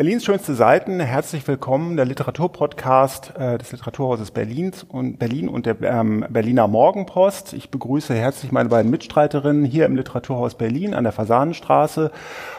Berlins 0.00 0.24
schönste 0.24 0.54
Seiten, 0.54 0.98
herzlich 0.98 1.46
willkommen, 1.46 1.98
der 1.98 2.06
Literaturpodcast 2.06 3.34
äh, 3.38 3.58
des 3.58 3.70
Literaturhauses 3.70 4.30
Berlins 4.30 4.82
und 4.82 5.18
Berlin 5.18 5.46
und 5.46 5.66
der 5.66 5.78
ähm, 5.82 6.24
Berliner 6.30 6.68
Morgenpost. 6.68 7.52
Ich 7.52 7.70
begrüße 7.70 8.14
herzlich 8.14 8.50
meine 8.50 8.70
beiden 8.70 8.90
Mitstreiterinnen 8.90 9.66
hier 9.66 9.84
im 9.84 9.96
Literaturhaus 9.96 10.54
Berlin 10.54 10.94
an 10.94 11.04
der 11.04 11.12
Fasanenstraße. 11.12 12.12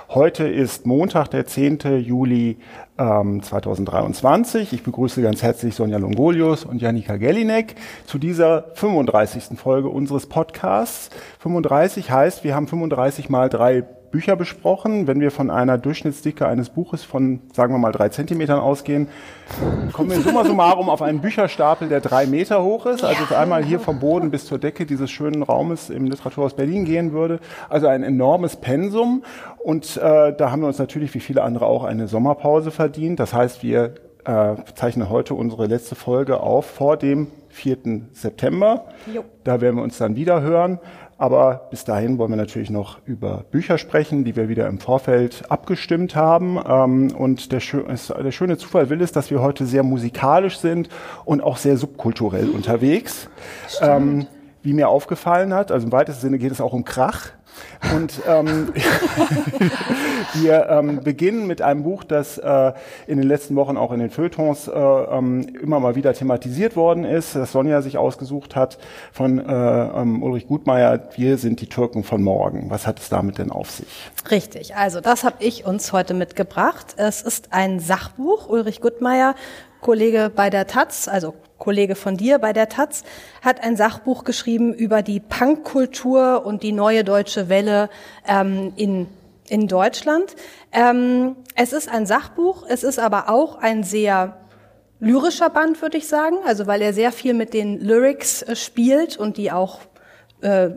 Heute 0.09 0.47
ist 0.47 0.85
Montag, 0.85 1.29
der 1.29 1.47
10. 1.47 1.79
Juli 2.05 2.59
ähm, 2.99 3.41
2023. 3.41 4.71
Ich 4.71 4.83
begrüße 4.83 5.23
ganz 5.23 5.41
herzlich 5.41 5.73
Sonja 5.73 5.97
Longolius 5.97 6.63
und 6.63 6.79
Janika 6.79 7.17
Gellinek 7.17 7.73
zu 8.05 8.19
dieser 8.19 8.65
35. 8.75 9.57
Folge 9.57 9.89
unseres 9.89 10.27
Podcasts. 10.27 11.09
35 11.39 12.11
heißt, 12.11 12.43
wir 12.43 12.53
haben 12.53 12.67
35 12.67 13.29
mal 13.29 13.49
drei 13.49 13.83
Bücher 14.11 14.35
besprochen. 14.35 15.07
Wenn 15.07 15.19
wir 15.19 15.31
von 15.31 15.49
einer 15.49 15.77
Durchschnittsdicke 15.77 16.47
eines 16.47 16.69
Buches 16.69 17.03
von, 17.03 17.39
sagen 17.53 17.73
wir 17.73 17.79
mal, 17.79 17.91
drei 17.91 18.09
Zentimetern 18.09 18.59
ausgehen, 18.59 19.07
kommen 19.93 20.11
wir 20.11 20.19
summa 20.19 20.45
summarum 20.45 20.89
auf 20.89 21.01
einen 21.01 21.21
Bücherstapel, 21.21 21.89
der 21.89 22.01
drei 22.01 22.25
Meter 22.25 22.63
hoch 22.63 22.85
ist. 22.85 23.03
Also 23.03 23.23
ja. 23.29 23.39
einmal 23.39 23.63
hier 23.63 23.79
vom 23.79 23.99
Boden 23.99 24.31
bis 24.31 24.45
zur 24.45 24.59
Decke 24.59 24.85
dieses 24.85 25.09
schönen 25.09 25.43
Raumes 25.43 25.89
im 25.89 26.05
Literaturhaus 26.05 26.55
Berlin 26.55 26.85
gehen 26.85 27.13
würde. 27.13 27.39
Also 27.69 27.87
ein 27.87 28.03
enormes 28.03 28.57
Pensum. 28.57 29.23
Und 29.57 29.97
äh, 29.97 30.33
da 30.35 30.51
haben 30.51 30.61
wir 30.61 30.67
uns 30.67 30.79
natürlich, 30.79 31.13
wie 31.13 31.19
viele 31.19 31.43
andere 31.43 31.65
auch, 31.65 31.83
eine 31.83 32.07
Sommerpause 32.07 32.71
verdient. 32.71 33.19
Das 33.19 33.33
heißt, 33.33 33.63
wir 33.63 33.95
äh, 34.25 34.55
zeichnen 34.75 35.09
heute 35.09 35.33
unsere 35.33 35.65
letzte 35.65 35.95
Folge 35.95 36.39
auf 36.39 36.65
vor 36.65 36.97
dem 36.97 37.27
4. 37.49 37.77
September. 38.13 38.85
Jo. 39.13 39.23
Da 39.43 39.61
werden 39.61 39.75
wir 39.77 39.83
uns 39.83 39.97
dann 39.97 40.15
wieder 40.15 40.41
hören. 40.41 40.79
Aber 41.21 41.67
bis 41.69 41.85
dahin 41.85 42.17
wollen 42.17 42.31
wir 42.31 42.35
natürlich 42.35 42.71
noch 42.71 42.97
über 43.05 43.43
Bücher 43.51 43.77
sprechen, 43.77 44.23
die 44.23 44.35
wir 44.35 44.49
wieder 44.49 44.65
im 44.65 44.79
Vorfeld 44.79 45.43
abgestimmt 45.51 46.15
haben. 46.15 46.59
Ähm, 46.67 47.13
und 47.15 47.51
der, 47.51 47.59
der, 47.59 48.31
schöne 48.31 48.57
Zufall 48.57 48.89
will 48.89 49.03
es, 49.03 49.11
dass 49.11 49.29
wir 49.29 49.39
heute 49.39 49.67
sehr 49.67 49.83
musikalisch 49.83 50.57
sind 50.57 50.89
und 51.23 51.41
auch 51.41 51.57
sehr 51.57 51.77
subkulturell 51.77 52.49
unterwegs. 52.49 53.29
Ähm, 53.81 54.25
wie 54.63 54.73
mir 54.73 54.89
aufgefallen 54.89 55.53
hat, 55.53 55.71
also 55.71 55.85
im 55.85 55.91
weitesten 55.91 56.21
Sinne 56.21 56.39
geht 56.39 56.53
es 56.53 56.59
auch 56.59 56.73
um 56.73 56.85
Krach. 56.85 57.33
Und 57.95 58.21
ähm, 58.27 58.73
wir 60.33 60.67
ähm, 60.69 61.01
beginnen 61.03 61.47
mit 61.47 61.61
einem 61.61 61.83
Buch, 61.83 62.03
das 62.03 62.37
äh, 62.37 62.73
in 63.07 63.17
den 63.17 63.27
letzten 63.27 63.55
Wochen 63.55 63.77
auch 63.77 63.91
in 63.91 63.99
den 63.99 64.09
Feuilletons 64.09 64.67
äh, 64.67 64.71
ähm, 64.71 65.47
immer 65.61 65.79
mal 65.79 65.95
wieder 65.95 66.13
thematisiert 66.13 66.75
worden 66.75 67.03
ist, 67.03 67.35
das 67.35 67.51
Sonja 67.51 67.81
sich 67.81 67.97
ausgesucht 67.97 68.55
hat 68.55 68.77
von 69.11 69.39
äh, 69.39 69.43
ähm, 69.51 70.21
Ulrich 70.23 70.47
Gutmeier. 70.47 71.09
Wir 71.15 71.37
sind 71.37 71.61
die 71.61 71.67
Türken 71.67 72.03
von 72.03 72.21
morgen. 72.21 72.69
Was 72.69 72.87
hat 72.87 72.99
es 72.99 73.09
damit 73.09 73.37
denn 73.39 73.51
auf 73.51 73.71
sich? 73.71 73.87
Richtig, 74.29 74.75
also 74.75 75.01
das 75.01 75.23
habe 75.23 75.37
ich 75.39 75.65
uns 75.65 75.91
heute 75.91 76.13
mitgebracht. 76.13 76.95
Es 76.97 77.21
ist 77.21 77.51
ein 77.51 77.79
Sachbuch. 77.79 78.47
Ulrich 78.47 78.81
Gutmeier 78.81 79.35
Kollege 79.81 80.31
bei 80.33 80.49
der 80.51 80.67
Taz, 80.67 81.07
also 81.07 81.33
Kollege 81.61 81.95
von 81.95 82.17
dir 82.17 82.39
bei 82.39 82.53
der 82.53 82.69
Taz, 82.69 83.03
hat 83.41 83.63
ein 83.63 83.77
Sachbuch 83.77 84.23
geschrieben 84.23 84.73
über 84.73 85.03
die 85.03 85.19
Punkkultur 85.19 86.43
und 86.43 86.63
die 86.63 86.71
neue 86.71 87.03
deutsche 87.03 87.49
Welle 87.49 87.89
ähm, 88.27 88.73
in, 88.75 89.07
in 89.47 89.67
Deutschland. 89.67 90.35
Ähm, 90.71 91.35
es 91.55 91.71
ist 91.71 91.87
ein 91.87 92.07
Sachbuch, 92.07 92.65
es 92.67 92.83
ist 92.83 92.97
aber 92.97 93.29
auch 93.29 93.59
ein 93.59 93.83
sehr 93.83 94.37
lyrischer 94.99 95.51
Band, 95.51 95.81
würde 95.83 95.97
ich 95.97 96.07
sagen, 96.07 96.37
also 96.45 96.65
weil 96.65 96.81
er 96.81 96.93
sehr 96.93 97.11
viel 97.11 97.35
mit 97.35 97.53
den 97.53 97.79
Lyrics 97.79 98.41
äh, 98.41 98.55
spielt 98.55 99.17
und 99.17 99.37
die 99.37 99.51
auch 99.51 99.81
äh, 100.41 100.69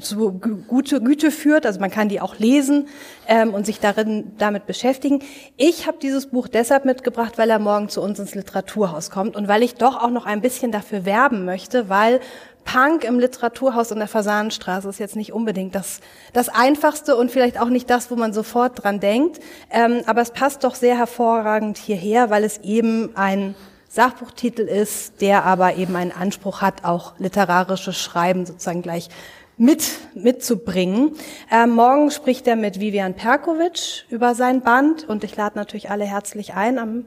zu 0.00 0.32
gute 0.68 1.00
Güte 1.00 1.30
führt. 1.30 1.66
Also 1.66 1.80
man 1.80 1.90
kann 1.90 2.08
die 2.08 2.20
auch 2.20 2.38
lesen 2.38 2.88
ähm, 3.26 3.54
und 3.54 3.66
sich 3.66 3.80
darin 3.80 4.32
damit 4.38 4.66
beschäftigen. 4.66 5.20
Ich 5.56 5.86
habe 5.86 5.98
dieses 6.00 6.26
Buch 6.26 6.48
deshalb 6.48 6.84
mitgebracht, 6.84 7.38
weil 7.38 7.50
er 7.50 7.58
morgen 7.58 7.88
zu 7.88 8.00
uns 8.00 8.18
ins 8.18 8.34
Literaturhaus 8.34 9.10
kommt 9.10 9.36
und 9.36 9.48
weil 9.48 9.62
ich 9.62 9.74
doch 9.74 10.02
auch 10.02 10.10
noch 10.10 10.26
ein 10.26 10.40
bisschen 10.40 10.72
dafür 10.72 11.04
werben 11.04 11.44
möchte, 11.44 11.88
weil 11.88 12.20
Punk 12.64 13.04
im 13.04 13.18
Literaturhaus 13.18 13.90
in 13.90 13.98
der 13.98 14.08
Fasanenstraße 14.08 14.88
ist 14.88 15.00
jetzt 15.00 15.16
nicht 15.16 15.32
unbedingt 15.32 15.74
das, 15.74 16.00
das 16.32 16.48
Einfachste 16.48 17.16
und 17.16 17.30
vielleicht 17.30 17.60
auch 17.60 17.68
nicht 17.68 17.88
das, 17.90 18.10
wo 18.10 18.16
man 18.16 18.32
sofort 18.32 18.82
dran 18.82 19.00
denkt. 19.00 19.40
Ähm, 19.70 20.02
aber 20.06 20.20
es 20.20 20.30
passt 20.30 20.64
doch 20.64 20.74
sehr 20.74 20.96
hervorragend 20.96 21.78
hierher, 21.78 22.30
weil 22.30 22.44
es 22.44 22.58
eben 22.58 23.16
ein 23.16 23.54
Sachbuchtitel 23.92 24.62
ist, 24.62 25.20
der 25.20 25.44
aber 25.44 25.74
eben 25.74 25.96
einen 25.96 26.12
Anspruch 26.12 26.62
hat, 26.62 26.84
auch 26.84 27.14
literarisches 27.18 27.98
Schreiben 27.98 28.46
sozusagen 28.46 28.82
gleich 28.82 29.08
mit 29.56 29.82
mitzubringen. 30.14 31.16
Ähm, 31.50 31.70
morgen 31.70 32.12
spricht 32.12 32.46
er 32.46 32.54
mit 32.54 32.78
Vivian 32.78 33.14
Perkovic 33.14 34.06
über 34.08 34.36
sein 34.36 34.60
Band 34.60 35.08
und 35.08 35.24
ich 35.24 35.34
lade 35.34 35.58
natürlich 35.58 35.90
alle 35.90 36.04
herzlich 36.04 36.54
ein, 36.54 36.78
am 36.78 37.04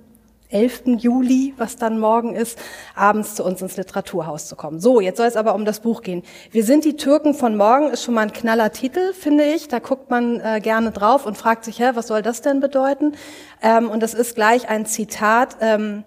11. 0.50 0.84
Juli, 0.98 1.54
was 1.58 1.78
dann 1.78 2.02
morgen 2.02 2.36
ist, 2.36 2.60
abends 2.96 3.36
zu 3.36 3.46
uns 3.46 3.62
ins 3.62 3.78
Literaturhaus 3.78 4.50
zu 4.50 4.58
kommen. 4.58 4.82
So, 4.82 5.00
jetzt 5.00 5.18
soll 5.18 5.28
es 5.28 5.38
aber 5.38 5.56
um 5.56 5.64
das 5.64 5.80
Buch 5.80 6.02
gehen. 6.02 6.22
Wir 6.52 6.66
sind 6.66 6.84
die 6.84 6.98
Türken 6.98 7.34
von 7.34 7.56
morgen, 7.56 7.92
ist 7.92 8.04
schon 8.04 8.14
mal 8.14 8.24
ein 8.24 8.34
knaller 8.34 8.74
Titel, 8.74 9.14
finde 9.14 9.46
ich. 9.46 9.70
Da 9.70 9.80
guckt 9.80 10.12
man 10.12 10.42
äh, 10.42 10.60
gerne 10.62 10.92
drauf 10.92 11.26
und 11.26 11.38
fragt 11.38 11.64
sich, 11.64 11.80
hä, 11.80 11.92
was 11.94 12.08
soll 12.08 12.22
das 12.22 12.42
denn 12.42 12.60
bedeuten? 12.60 13.14
Ähm, 13.62 13.90
und 13.90 14.04
das 14.04 14.14
ist 14.14 14.36
gleich 14.36 14.68
ein 14.68 14.86
Zitat. 14.86 15.56
Ähm, 15.62 16.04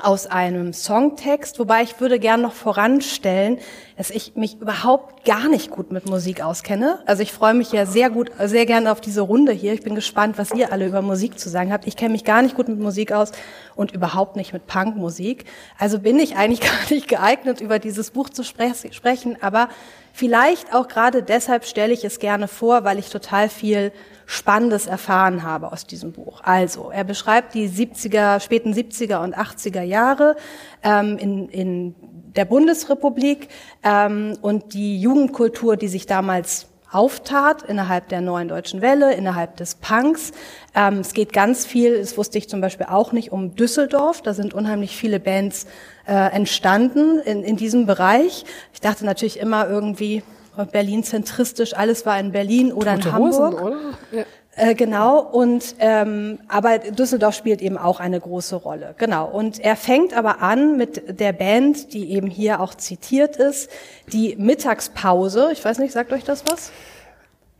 aus 0.00 0.26
einem 0.26 0.72
Songtext, 0.72 1.58
wobei 1.58 1.82
ich 1.82 2.00
würde 2.00 2.18
gern 2.18 2.40
noch 2.40 2.52
voranstellen, 2.52 3.58
dass 3.96 4.10
ich 4.10 4.34
mich 4.36 4.60
überhaupt 4.60 5.24
gar 5.24 5.48
nicht 5.48 5.70
gut 5.70 5.92
mit 5.92 6.08
Musik 6.08 6.42
auskenne. 6.42 7.00
Also 7.06 7.22
ich 7.22 7.32
freue 7.32 7.54
mich 7.54 7.72
ja 7.72 7.86
sehr 7.86 8.10
gut, 8.10 8.30
sehr 8.38 8.66
gerne 8.66 8.92
auf 8.92 9.00
diese 9.00 9.20
Runde 9.20 9.52
hier. 9.52 9.72
Ich 9.72 9.82
bin 9.82 9.94
gespannt, 9.94 10.38
was 10.38 10.52
ihr 10.52 10.72
alle 10.72 10.86
über 10.86 11.02
Musik 11.02 11.38
zu 11.38 11.48
sagen 11.48 11.72
habt. 11.72 11.86
Ich 11.86 11.96
kenne 11.96 12.12
mich 12.12 12.24
gar 12.24 12.42
nicht 12.42 12.54
gut 12.54 12.68
mit 12.68 12.78
Musik 12.78 13.12
aus 13.12 13.32
und 13.76 13.92
überhaupt 13.92 14.36
nicht 14.36 14.52
mit 14.52 14.66
Punkmusik. 14.66 15.44
Also 15.78 15.98
bin 15.98 16.18
ich 16.18 16.36
eigentlich 16.36 16.60
gar 16.88 16.90
nicht 16.90 17.08
geeignet, 17.08 17.60
über 17.60 17.78
dieses 17.78 18.10
Buch 18.10 18.30
zu 18.30 18.42
spre 18.42 18.72
sprechen. 18.90 19.36
Aber 19.42 19.68
vielleicht 20.12 20.74
auch 20.74 20.88
gerade 20.88 21.22
deshalb 21.22 21.64
stelle 21.64 21.92
ich 21.92 22.04
es 22.04 22.18
gerne 22.18 22.48
vor, 22.48 22.84
weil 22.84 22.98
ich 22.98 23.10
total 23.10 23.48
viel 23.48 23.92
Spannendes 24.26 24.86
erfahren 24.86 25.42
habe 25.42 25.72
aus 25.72 25.86
diesem 25.86 26.12
Buch. 26.12 26.40
Also, 26.42 26.90
er 26.90 27.04
beschreibt 27.04 27.54
die 27.54 27.68
70er, 27.68 28.40
späten 28.40 28.72
70er 28.72 29.22
und 29.22 29.36
80er 29.36 29.82
Jahre 29.82 30.36
ähm, 30.84 31.18
in, 31.18 31.48
in 31.48 31.94
der 32.36 32.44
Bundesrepublik 32.44 33.48
ähm, 33.82 34.36
und 34.40 34.74
die 34.74 35.00
Jugendkultur, 35.00 35.76
die 35.76 35.88
sich 35.88 36.06
damals 36.06 36.68
auftat 36.92 37.62
innerhalb 37.62 38.08
der 38.08 38.20
neuen 38.20 38.48
deutschen 38.48 38.80
Welle, 38.80 39.14
innerhalb 39.14 39.56
des 39.56 39.76
Punks. 39.76 40.32
Ähm, 40.74 40.98
es 40.98 41.12
geht 41.12 41.32
ganz 41.32 41.64
viel, 41.64 41.98
das 41.98 42.16
wusste 42.16 42.38
ich 42.38 42.48
zum 42.48 42.60
Beispiel 42.60 42.86
auch 42.88 43.12
nicht, 43.12 43.30
um 43.32 43.54
Düsseldorf. 43.54 44.22
Da 44.22 44.34
sind 44.34 44.54
unheimlich 44.54 44.96
viele 44.96 45.20
Bands 45.20 45.66
äh, 46.10 46.34
entstanden 46.34 47.20
in, 47.20 47.44
in 47.44 47.56
diesem 47.56 47.86
Bereich. 47.86 48.44
Ich 48.74 48.80
dachte 48.80 49.06
natürlich 49.06 49.38
immer 49.38 49.68
irgendwie, 49.68 50.24
Berlin 50.72 51.04
zentristisch, 51.04 51.74
alles 51.74 52.04
war 52.04 52.18
in 52.18 52.32
Berlin 52.32 52.72
oder 52.72 52.96
Tote 52.96 53.08
in 53.08 53.14
Hamburg. 53.14 53.52
Hosen, 53.54 53.66
oder? 53.66 53.76
Ja. 54.10 54.24
Äh, 54.56 54.74
genau, 54.74 55.20
und 55.20 55.76
ähm, 55.78 56.40
aber 56.48 56.80
Düsseldorf 56.80 57.36
spielt 57.36 57.62
eben 57.62 57.78
auch 57.78 58.00
eine 58.00 58.18
große 58.18 58.56
Rolle. 58.56 58.96
Genau. 58.98 59.26
Und 59.26 59.60
er 59.60 59.76
fängt 59.76 60.12
aber 60.12 60.42
an 60.42 60.76
mit 60.76 61.20
der 61.20 61.32
Band, 61.32 61.92
die 61.94 62.12
eben 62.12 62.26
hier 62.26 62.60
auch 62.60 62.74
zitiert 62.74 63.36
ist, 63.36 63.70
die 64.12 64.34
Mittagspause. 64.36 65.50
Ich 65.52 65.64
weiß 65.64 65.78
nicht, 65.78 65.92
sagt 65.92 66.12
euch 66.12 66.24
das 66.24 66.42
was? 66.50 66.72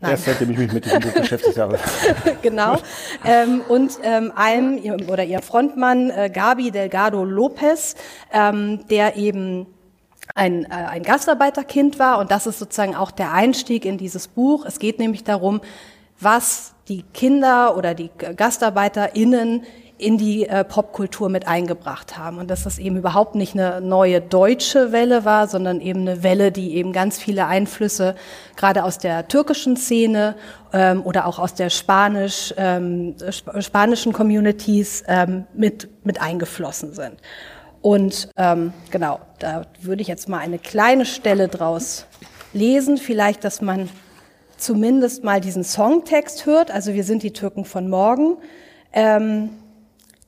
Nein. 0.01 0.11
Erst 0.11 0.25
seitdem 0.25 0.49
ich 0.49 0.57
mich 0.57 0.73
mit 0.73 0.85
diesem 0.85 0.99
Buch 0.99 1.13
beschäftigt 1.13 1.59
habe. 1.59 1.77
genau. 2.41 2.77
Ähm, 3.23 3.61
und 3.67 3.99
ähm, 4.01 4.33
einem 4.35 4.79
oder 5.07 5.23
ihr 5.23 5.41
Frontmann 5.41 6.09
äh, 6.09 6.31
Gabi 6.33 6.71
Delgado 6.71 7.23
Lopez, 7.23 7.95
ähm, 8.33 8.85
der 8.89 9.15
eben 9.15 9.67
ein, 10.33 10.65
äh, 10.65 10.69
ein 10.69 11.03
Gastarbeiterkind 11.03 11.99
war. 11.99 12.17
Und 12.17 12.31
das 12.31 12.47
ist 12.47 12.57
sozusagen 12.57 12.95
auch 12.95 13.11
der 13.11 13.31
Einstieg 13.31 13.85
in 13.85 13.99
dieses 13.99 14.27
Buch. 14.27 14.65
Es 14.65 14.79
geht 14.79 14.97
nämlich 14.97 15.23
darum, 15.23 15.61
was 16.19 16.73
die 16.87 17.03
Kinder 17.13 17.77
oder 17.77 17.93
die 17.93 18.09
GastarbeiterInnen 18.35 19.63
in 20.01 20.17
die 20.17 20.47
äh, 20.47 20.63
Popkultur 20.63 21.29
mit 21.29 21.47
eingebracht 21.47 22.17
haben. 22.17 22.39
Und 22.39 22.49
dass 22.49 22.63
das 22.63 22.79
eben 22.79 22.97
überhaupt 22.97 23.35
nicht 23.35 23.53
eine 23.53 23.81
neue 23.81 24.19
deutsche 24.19 24.91
Welle 24.91 25.25
war, 25.25 25.47
sondern 25.47 25.79
eben 25.79 26.01
eine 26.01 26.23
Welle, 26.23 26.51
die 26.51 26.75
eben 26.75 26.91
ganz 26.91 27.19
viele 27.19 27.45
Einflüsse 27.45 28.15
gerade 28.55 28.83
aus 28.83 28.97
der 28.97 29.27
türkischen 29.27 29.77
Szene 29.77 30.35
ähm, 30.73 31.03
oder 31.03 31.27
auch 31.27 31.37
aus 31.37 31.53
der 31.53 31.69
Spanisch, 31.69 32.53
ähm, 32.57 33.15
sp 33.21 33.61
spanischen 33.61 34.11
Communities 34.11 35.03
ähm, 35.07 35.45
mit, 35.53 35.87
mit 36.03 36.19
eingeflossen 36.19 36.93
sind. 36.93 37.17
Und 37.81 38.29
ähm, 38.37 38.73
genau, 38.89 39.19
da 39.39 39.67
würde 39.81 40.01
ich 40.01 40.07
jetzt 40.07 40.27
mal 40.27 40.39
eine 40.39 40.57
kleine 40.57 41.05
Stelle 41.05 41.47
draus 41.47 42.05
lesen, 42.53 42.97
vielleicht, 42.97 43.43
dass 43.43 43.61
man 43.61 43.89
zumindest 44.57 45.23
mal 45.23 45.41
diesen 45.41 45.63
Songtext 45.63 46.45
hört. 46.45 46.71
Also 46.71 46.93
wir 46.93 47.03
sind 47.03 47.23
die 47.23 47.33
Türken 47.33 47.65
von 47.65 47.89
morgen. 47.89 48.37
Ähm, 48.93 49.49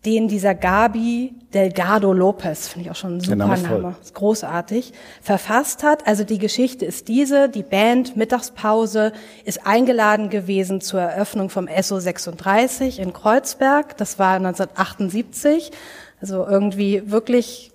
den 0.06 0.28
dieser 0.28 0.54
Gabi 0.54 1.34
Delgado 1.54 2.12
Lopez, 2.12 2.68
finde 2.68 2.86
ich 2.86 2.92
auch 2.92 2.96
schon 2.96 3.18
ein 3.18 3.20
super 3.22 3.36
Name, 3.36 3.62
Name 3.62 3.96
ist 4.02 4.14
großartig, 4.14 4.92
verfasst 5.22 5.84
hat. 5.84 6.08
Also 6.08 6.24
die 6.24 6.40
Geschichte 6.40 6.86
ist 6.86 7.08
diese, 7.08 7.48
die 7.48 7.64
Band 7.64 8.18
Mittagspause 8.18 9.14
ist 9.46 9.66
eingeladen 9.66 10.30
gewesen 10.30 10.82
zur 10.82 11.02
Eröffnung 11.02 11.50
vom 11.50 11.70
SO 11.82 12.00
36 12.00 13.00
in 13.00 13.14
Kreuzberg. 13.14 13.96
Das 13.98 14.20
war 14.20 14.36
1978, 14.36 15.72
also 16.20 16.46
irgendwie 16.46 17.10
wirklich 17.10 17.72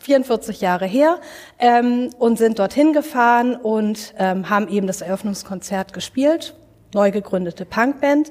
44 0.00 0.60
Jahre 0.60 0.86
her 0.86 1.18
ähm, 1.58 2.10
und 2.18 2.36
sind 2.36 2.58
dorthin 2.58 2.92
gefahren 2.92 3.56
und 3.56 4.12
ähm, 4.18 4.50
haben 4.50 4.68
eben 4.68 4.86
das 4.86 5.00
Eröffnungskonzert 5.00 5.94
gespielt, 5.94 6.54
neu 6.92 7.10
gegründete 7.10 7.64
Punkband. 7.64 8.30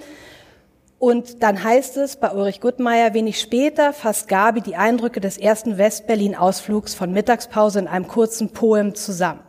Und 1.04 1.44
dann 1.44 1.62
heißt 1.62 1.98
es 1.98 2.16
bei 2.16 2.32
Ulrich 2.32 2.62
Guttmeier, 2.62 3.14
wenig 3.14 3.38
später 3.38 3.92
fasst 3.92 4.30
Gabi 4.30 4.62
die 4.62 4.78
Eindrücke 4.78 5.20
des 5.20 5.38
ersten 5.38 5.78
Westberlin-Ausflugs 5.78 6.96
von 6.96 7.12
Mittagspause 7.12 7.80
in 7.80 7.90
einem 7.90 8.08
kurzen 8.08 8.54
Poem 8.54 8.96
zusammen. 8.96 9.42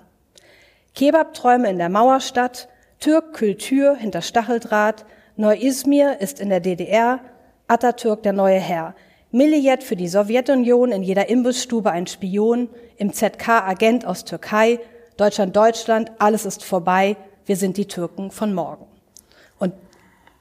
Kebabträume 0.97 1.71
in 1.71 1.79
der 1.79 1.91
Mauerstadt, 1.91 2.69
Türk 2.99 3.35
Kultur 3.35 3.95
hinter 3.95 4.21
Stacheldraht, 4.21 5.07
Neu-Izmir 5.37 6.21
ist 6.21 6.41
in 6.41 6.49
der 6.49 6.59
DDR, 6.59 7.21
Atatürk 7.69 8.25
der 8.25 8.33
neue 8.33 8.59
Herr, 8.59 8.97
Milliet 9.31 9.85
für 9.85 9.95
die 9.95 10.09
Sowjetunion, 10.09 10.91
in 10.91 11.05
jeder 11.05 11.29
Imbissstube 11.29 11.93
ein 11.93 12.09
Spion, 12.09 12.69
im 12.97 13.13
ZK 13.13 13.63
Agent 13.65 14.05
aus 14.09 14.25
Türkei, 14.25 14.81
Deutschland, 15.17 15.55
Deutschland, 15.55 16.11
alles 16.19 16.47
ist 16.47 16.65
vorbei, 16.65 17.17
wir 17.47 17.55
sind 17.55 17.77
die 17.77 17.87
Türken 17.87 18.33
von 18.33 18.53
morgen. 18.53 18.94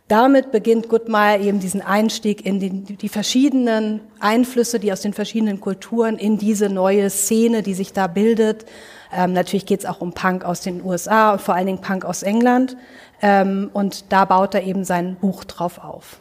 Damit 0.09 0.51
beginnt 0.51 0.89
Guttmeier 0.89 1.39
eben 1.39 1.59
diesen 1.59 1.81
Einstieg 1.81 2.45
in 2.45 2.59
die, 2.59 2.69
die, 2.69 3.09
verschiedenen 3.09 4.01
Einflüsse, 4.19 4.79
die 4.79 4.91
aus 4.91 5.01
den 5.01 5.13
verschiedenen 5.13 5.61
Kulturen 5.61 6.17
in 6.17 6.37
diese 6.37 6.69
neue 6.69 7.09
Szene, 7.09 7.63
die 7.63 7.73
sich 7.73 7.93
da 7.93 8.07
bildet. 8.07 8.65
Ähm, 9.15 9.31
natürlich 9.31 9.65
geht 9.65 9.79
es 9.79 9.85
auch 9.85 10.01
um 10.01 10.11
Punk 10.11 10.43
aus 10.43 10.59
den 10.59 10.83
USA 10.83 11.31
und 11.33 11.41
vor 11.41 11.55
allen 11.55 11.67
Dingen 11.67 11.81
Punk 11.81 12.03
aus 12.03 12.21
England. 12.21 12.75
Ähm, 13.21 13.69
und 13.71 14.11
da 14.11 14.25
baut 14.25 14.53
er 14.55 14.63
eben 14.63 14.83
sein 14.83 15.15
Buch 15.15 15.45
drauf 15.45 15.79
auf. 15.79 16.19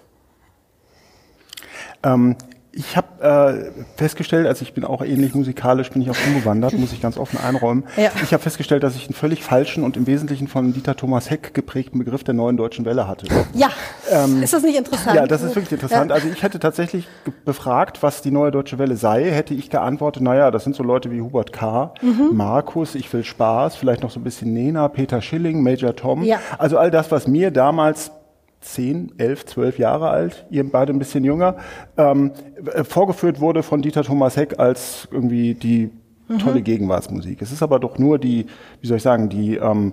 Ähm, 2.04 2.36
ich 2.74 2.96
habe 2.96 3.70
äh, 3.74 3.82
festgestellt, 3.96 4.46
also 4.46 4.62
ich 4.62 4.72
bin 4.72 4.84
auch 4.84 5.02
ähnlich 5.02 5.34
musikalisch, 5.34 5.90
bin 5.90 6.00
ich 6.00 6.08
auch 6.10 6.16
umgewandert, 6.26 6.72
muss 6.78 6.92
ich 6.92 7.02
ganz 7.02 7.18
offen 7.18 7.38
einräumen. 7.38 7.84
Ja. 7.98 8.10
Ich 8.22 8.32
habe 8.32 8.42
festgestellt, 8.42 8.82
dass 8.82 8.96
ich 8.96 9.06
einen 9.06 9.14
völlig 9.14 9.44
falschen 9.44 9.84
und 9.84 9.98
im 9.98 10.06
Wesentlichen 10.06 10.48
von 10.48 10.72
Dieter 10.72 10.96
Thomas 10.96 11.28
Heck 11.28 11.52
geprägten 11.52 11.98
Begriff 11.98 12.24
der 12.24 12.32
neuen 12.32 12.56
deutschen 12.56 12.86
Welle 12.86 13.06
hatte. 13.06 13.26
Ja, 13.52 13.68
ähm, 14.10 14.42
ist 14.42 14.54
das 14.54 14.62
nicht 14.62 14.78
interessant? 14.78 15.16
Ja, 15.16 15.26
das 15.26 15.42
ist 15.42 15.54
wirklich 15.54 15.72
interessant. 15.72 16.08
Ja. 16.08 16.14
Also 16.14 16.28
ich 16.28 16.42
hätte 16.42 16.58
tatsächlich 16.58 17.06
befragt, 17.44 18.02
was 18.02 18.22
die 18.22 18.30
neue 18.30 18.50
deutsche 18.50 18.78
Welle 18.78 18.96
sei, 18.96 19.30
hätte 19.30 19.52
ich 19.52 19.68
geantwortet, 19.68 20.22
naja, 20.22 20.50
das 20.50 20.64
sind 20.64 20.74
so 20.74 20.82
Leute 20.82 21.10
wie 21.10 21.20
Hubert 21.20 21.52
K., 21.52 21.92
mhm. 22.00 22.30
Markus, 22.32 22.94
Ich 22.94 23.12
will 23.12 23.22
Spaß, 23.24 23.76
vielleicht 23.76 24.02
noch 24.02 24.10
so 24.10 24.18
ein 24.18 24.24
bisschen 24.24 24.54
Nena, 24.54 24.88
Peter 24.88 25.20
Schilling, 25.20 25.62
Major 25.62 25.94
Tom. 25.94 26.22
Ja. 26.22 26.40
Also 26.58 26.78
all 26.78 26.90
das, 26.90 27.10
was 27.10 27.26
mir 27.26 27.50
damals 27.50 28.12
zehn, 28.62 29.12
elf, 29.18 29.44
zwölf 29.46 29.78
Jahre 29.78 30.08
alt, 30.08 30.46
ihr 30.50 30.68
beide 30.68 30.92
ein 30.92 30.98
bisschen 30.98 31.24
jünger, 31.24 31.56
ähm, 31.96 32.32
äh, 32.72 32.84
vorgeführt 32.84 33.40
wurde 33.40 33.62
von 33.62 33.82
Dieter 33.82 34.02
Thomas 34.02 34.36
Heck 34.36 34.58
als 34.58 35.08
irgendwie 35.10 35.54
die 35.54 35.90
tolle 36.38 36.60
mhm. 36.60 36.64
Gegenwartsmusik. 36.64 37.42
Es 37.42 37.52
ist 37.52 37.62
aber 37.62 37.78
doch 37.78 37.98
nur 37.98 38.18
die, 38.18 38.46
wie 38.80 38.86
soll 38.86 38.96
ich 38.96 39.02
sagen, 39.02 39.28
die 39.28 39.56
ähm, 39.56 39.92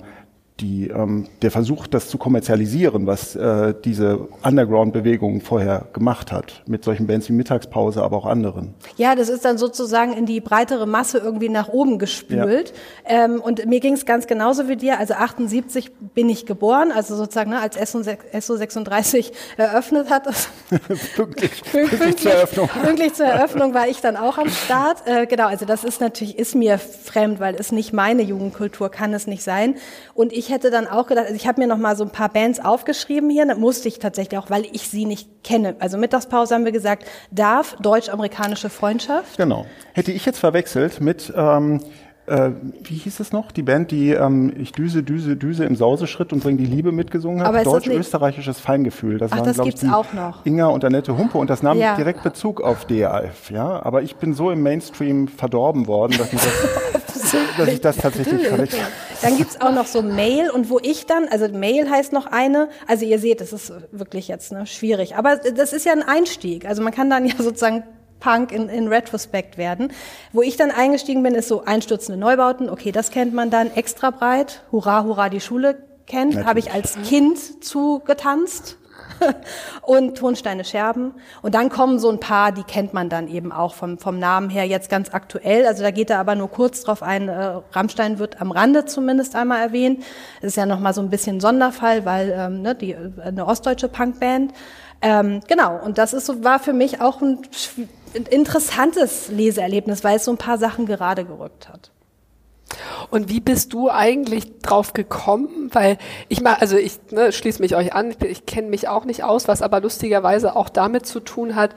die, 0.60 0.88
ähm, 0.88 1.28
der 1.42 1.52
Versuch, 1.52 1.88
das 1.88 2.10
zu 2.10 2.18
kommerzialisieren, 2.18 3.08
was 3.08 3.36
äh, 3.36 3.74
diese 3.84 4.28
Underground-Bewegung 4.44 5.42
vorher 5.42 5.88
gemacht 5.94 6.32
hat, 6.32 6.64
mit 6.68 6.84
solchen 6.84 7.08
Bands 7.08 7.30
wie 7.30 7.34
Mittagspause, 7.34 8.04
aber 8.04 8.18
auch 8.18 8.26
anderen. 8.26 8.74
Ja, 8.98 9.16
das 9.16 9.30
ist 9.30 9.46
dann 9.46 9.58
sozusagen 9.58 10.14
in 10.14 10.26
die 10.26 10.42
breitere 10.42 10.86
Masse 10.86 11.20
irgendwie 11.20 11.50
nach 11.50 11.70
oben 11.70 12.00
gespült. 12.00 12.74
Ja. 13.08 13.26
Ähm, 13.26 13.42
und 13.42 13.66
mir 13.66 13.80
ging 13.80 13.94
es 13.94 14.06
ganz 14.06 14.28
genauso 14.28 14.68
wie 14.68 14.76
dir. 14.76 15.00
Also 15.00 15.14
78 15.14 15.92
bin 16.14 16.30
ich 16.30 16.46
geboren, 16.46 16.92
also 16.92 17.16
sozusagen 17.16 17.52
ne, 17.52 17.60
als 17.60 17.78
SO 17.92 18.56
36 18.56 19.32
eröffnet 19.58 20.10
hat. 20.10 20.28
pünktlich, 21.16 21.64
pünktlich, 21.72 22.18
zur 22.18 22.32
Eröffnung. 22.32 22.68
Pünktlich 22.84 23.14
zur 23.14 23.26
Eröffnung 23.26 23.74
war 23.74 23.88
ich 23.88 24.02
dann 24.02 24.18
auch 24.18 24.38
am 24.38 24.50
Start. 24.50 25.04
Äh, 25.06 25.26
genau, 25.26 25.48
also 25.48 25.66
das 25.66 25.84
ist 25.84 26.02
natürlich, 26.02 26.38
ist 26.38 26.56
mir 26.56 26.78
fremd, 26.78 27.40
weil 27.40 27.56
es 27.56 27.72
nicht 27.72 27.94
meine 27.94 28.22
Jugendkultur 28.22 28.90
kann 28.90 29.14
es 29.14 29.28
nicht 29.28 29.44
sein. 29.44 29.76
Und 30.14 30.34
ich 30.34 30.49
hätte 30.50 30.72
dann 30.72 30.88
auch 30.88 31.08
gedacht, 31.08 31.26
also 31.26 31.36
ich 31.36 31.48
habe 31.48 31.62
mir 31.62 31.68
noch 31.68 31.78
mal 31.78 31.96
so 31.96 32.04
ein 32.04 32.12
paar 32.12 32.30
Bands 32.30 32.60
aufgeschrieben 32.60 33.30
hier, 33.30 33.46
das 33.46 33.58
musste 33.58 33.88
ich 33.88 34.00
tatsächlich 34.00 34.40
auch, 34.40 34.50
weil 34.50 34.66
ich 34.72 34.90
sie 34.90 35.06
nicht 35.06 35.44
kenne. 35.44 35.76
Also 35.80 35.98
Mittagspause 35.98 36.56
haben 36.56 36.66
wir 36.66 36.72
gesagt, 36.72 37.06
darf 37.32 37.76
deutsch-amerikanische 37.82 38.70
Freundschaft. 38.70 39.38
Genau. 39.38 39.66
Hätte 39.94 40.12
ich 40.12 40.26
jetzt 40.26 40.40
verwechselt 40.40 41.02
mit 41.02 41.34
ähm, 41.36 41.82
äh, 42.30 42.52
wie 42.84 42.96
hieß 42.96 43.20
es 43.20 43.32
noch? 43.32 43.52
Die 43.52 43.64
Band, 43.64 43.92
die 43.92 44.12
ähm, 44.12 44.54
Ich 44.58 44.72
düse, 44.72 45.02
düse, 45.02 45.36
düse 45.36 45.66
im 45.66 45.76
Sauseschritt 45.76 46.32
und 46.32 46.44
bring 46.44 46.58
die 46.58 46.66
Liebe 46.66 46.92
mitgesungen 46.92 47.44
hat. 47.44 47.66
Deutsch-österreichisches 47.66 48.60
Feingefühl. 48.60 49.18
Das 49.18 49.32
Ach, 49.32 49.38
waren, 49.38 49.46
das 49.46 49.58
gibt's 49.64 49.84
ich, 49.84 49.90
auch 49.90 50.14
noch. 50.14 50.46
Inga 50.46 50.68
und 50.68 50.86
Annette 50.86 51.18
Humpe 51.18 51.40
und 51.40 51.50
das 51.50 51.64
nahm 51.64 51.80
ja. 51.80 51.96
direkt 51.96 52.22
Bezug 52.24 52.62
auf 52.62 52.86
DAF. 52.86 53.50
Ja, 53.50 53.84
aber 53.84 54.04
ich 54.04 54.18
bin 54.18 54.34
so 54.34 54.52
im 54.52 54.62
Mainstream 54.62 55.28
verdorben 55.28 55.88
worden, 55.88 56.18
dass 56.18 56.32
ich 56.32 56.40
das, 56.40 57.04
dass 57.58 57.68
ich 57.70 57.82
das 57.82 57.98
tatsächlich 57.98 58.48
verwechselt 58.48 58.88
dann 59.22 59.38
gibt's 59.38 59.60
auch 59.60 59.72
noch 59.72 59.86
so 59.86 60.02
Mail 60.02 60.50
und 60.50 60.70
wo 60.70 60.80
ich 60.82 61.06
dann, 61.06 61.28
also 61.28 61.48
Mail 61.50 61.90
heißt 61.90 62.14
noch 62.14 62.26
eine, 62.28 62.70
also 62.88 63.06
ihr 63.06 63.20
seht, 63.20 63.42
das 63.42 63.54
ist 63.54 63.72
wirklich 63.92 64.28
jetzt 64.28 64.52
ne, 64.52 64.66
schwierig, 64.66 65.16
aber 65.16 65.38
das 65.38 65.74
ist 65.74 65.86
ja 65.86 65.94
ein 65.94 66.04
Einstieg. 66.04 66.66
Also 66.66 66.82
man 66.82 66.94
kann 66.94 67.10
dann 67.10 67.26
ja 67.26 67.36
sozusagen 67.38 67.84
Punk 68.20 68.52
in, 68.52 68.68
in 68.70 68.88
Retrospect 68.88 69.58
werden. 69.58 69.92
Wo 70.34 70.42
ich 70.42 70.58
dann 70.58 70.72
eingestiegen 70.72 71.24
bin, 71.24 71.36
ist 71.36 71.48
so 71.48 71.64
einstürzende 71.64 72.20
Neubauten, 72.20 72.70
okay, 72.70 72.92
das 72.92 73.12
kennt 73.12 73.34
man 73.34 73.50
dann 73.50 73.72
extra 73.74 74.12
breit, 74.12 74.64
hurra, 74.72 75.04
hurra, 75.04 75.30
die 75.30 75.42
Schule 75.42 75.84
kennt, 76.06 76.44
habe 76.44 76.60
ich 76.60 76.72
als 76.72 76.98
Kind 77.08 77.64
zugetanzt 77.64 78.79
und 79.82 80.18
Tonsteine 80.18 80.64
Scherben. 80.64 81.14
Und 81.42 81.56
dann 81.56 81.70
kommen 81.70 82.00
so 82.00 82.10
ein 82.10 82.20
paar, 82.20 82.52
die 82.52 82.64
kennt 82.64 82.94
man 82.94 83.10
dann 83.10 83.28
eben 83.28 83.52
auch 83.52 83.74
vom, 83.74 83.98
vom 83.98 84.20
Namen 84.20 84.50
her 84.50 84.66
jetzt 84.66 84.90
ganz 84.90 85.14
aktuell. 85.14 85.66
Also 85.66 85.84
da 85.84 85.92
geht 85.92 86.10
er 86.10 86.20
aber 86.20 86.36
nur 86.36 86.50
kurz 86.50 86.82
drauf 86.82 87.04
ein. 87.04 87.30
Äh, 87.30 87.62
Rammstein 87.72 88.20
wird 88.20 88.42
am 88.42 88.52
Rande 88.52 88.86
zumindest 88.86 89.36
einmal 89.36 89.62
erwähnt. 89.62 90.04
Das 90.42 90.50
ist 90.50 90.56
ja 90.58 90.66
nochmal 90.66 90.94
so 90.94 91.02
ein 91.02 91.10
bisschen 91.10 91.40
Sonderfall, 91.40 92.06
weil 92.06 92.34
ähm, 92.36 92.62
ne, 92.62 92.76
die, 92.76 92.92
äh, 92.92 93.12
eine 93.24 93.46
ostdeutsche 93.46 93.88
Punkband. 93.88 94.54
Ähm, 95.02 95.40
genau, 95.48 95.78
und 95.78 95.98
das 95.98 96.14
ist 96.14 96.26
so, 96.26 96.44
war 96.44 96.60
für 96.60 96.74
mich 96.74 97.02
auch 97.02 97.22
ein 97.22 97.40
interessantes 98.30 99.30
Leseerlebnis, 99.30 100.04
weil 100.04 100.18
es 100.18 100.26
so 100.26 100.32
ein 100.32 100.38
paar 100.38 100.58
Sachen 100.58 100.86
gerade 100.86 101.24
gerückt 101.24 101.70
hat. 101.70 101.92
Und 103.10 103.30
wie 103.30 103.40
bist 103.40 103.74
du 103.74 103.90
eigentlich 103.90 104.60
drauf 104.60 104.94
gekommen? 104.94 105.70
Weil 105.74 105.98
ich 106.28 106.42
mal, 106.42 106.56
also 106.56 106.78
ich 106.78 107.00
ne, 107.12 107.32
schließe 107.32 107.62
mich 107.62 107.76
euch 107.76 107.94
an, 107.94 108.12
ich, 108.12 108.22
ich 108.22 108.46
kenne 108.46 108.70
mich 108.70 108.88
auch 108.88 109.06
nicht 109.06 109.24
aus, 109.24 109.48
was 109.48 109.62
aber 109.62 109.82
lustigerweise 109.82 110.56
auch 110.56 110.70
damit 110.70 111.06
zu 111.06 111.20
tun 111.20 111.56
hat, 111.56 111.72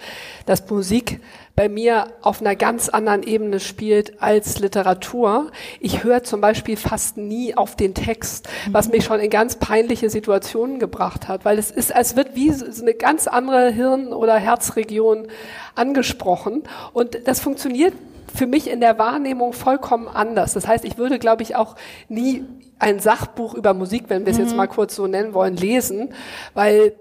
dass 0.46 0.68
Musik 0.68 1.20
bei 1.54 1.68
mir 1.68 2.06
auf 2.22 2.40
einer 2.40 2.56
ganz 2.56 2.88
anderen 2.88 3.22
Ebene 3.22 3.60
spielt 3.60 4.22
als 4.22 4.58
Literatur. 4.58 5.50
Ich 5.80 6.02
höre 6.02 6.22
zum 6.22 6.40
Beispiel 6.40 6.76
fast 6.76 7.18
nie 7.18 7.54
auf 7.54 7.76
den 7.76 7.94
Text, 7.94 8.48
was 8.70 8.88
mich 8.88 9.04
schon 9.04 9.20
in 9.20 9.28
ganz 9.28 9.56
peinliche 9.56 10.08
Situationen 10.08 10.78
gebracht 10.78 11.28
hat, 11.28 11.44
weil 11.44 11.58
es 11.58 11.70
ist, 11.70 11.94
als 11.94 12.16
wird 12.16 12.34
wie 12.34 12.50
so 12.50 12.82
eine 12.82 12.94
ganz 12.94 13.26
andere 13.26 13.70
Hirn- 13.70 14.14
oder 14.14 14.36
Herzregion 14.36 15.28
angesprochen 15.74 16.62
und 16.92 17.26
das 17.26 17.40
funktioniert 17.40 17.94
für 18.34 18.46
mich 18.46 18.70
in 18.70 18.80
der 18.80 18.98
Wahrnehmung 18.98 19.52
vollkommen 19.52 20.08
anders. 20.08 20.54
Das 20.54 20.66
heißt, 20.66 20.84
ich 20.84 20.98
würde, 20.98 21.18
glaube 21.18 21.42
ich, 21.42 21.56
auch 21.56 21.76
nie 22.08 22.44
ein 22.78 22.98
Sachbuch 22.98 23.54
über 23.54 23.74
Musik, 23.74 24.04
wenn 24.08 24.26
wir 24.26 24.32
es 24.32 24.38
mhm. 24.38 24.44
jetzt 24.44 24.56
mal 24.56 24.66
kurz 24.66 24.94
so 24.96 25.06
nennen 25.06 25.34
wollen, 25.34 25.56
lesen, 25.56 26.14
weil 26.54 26.94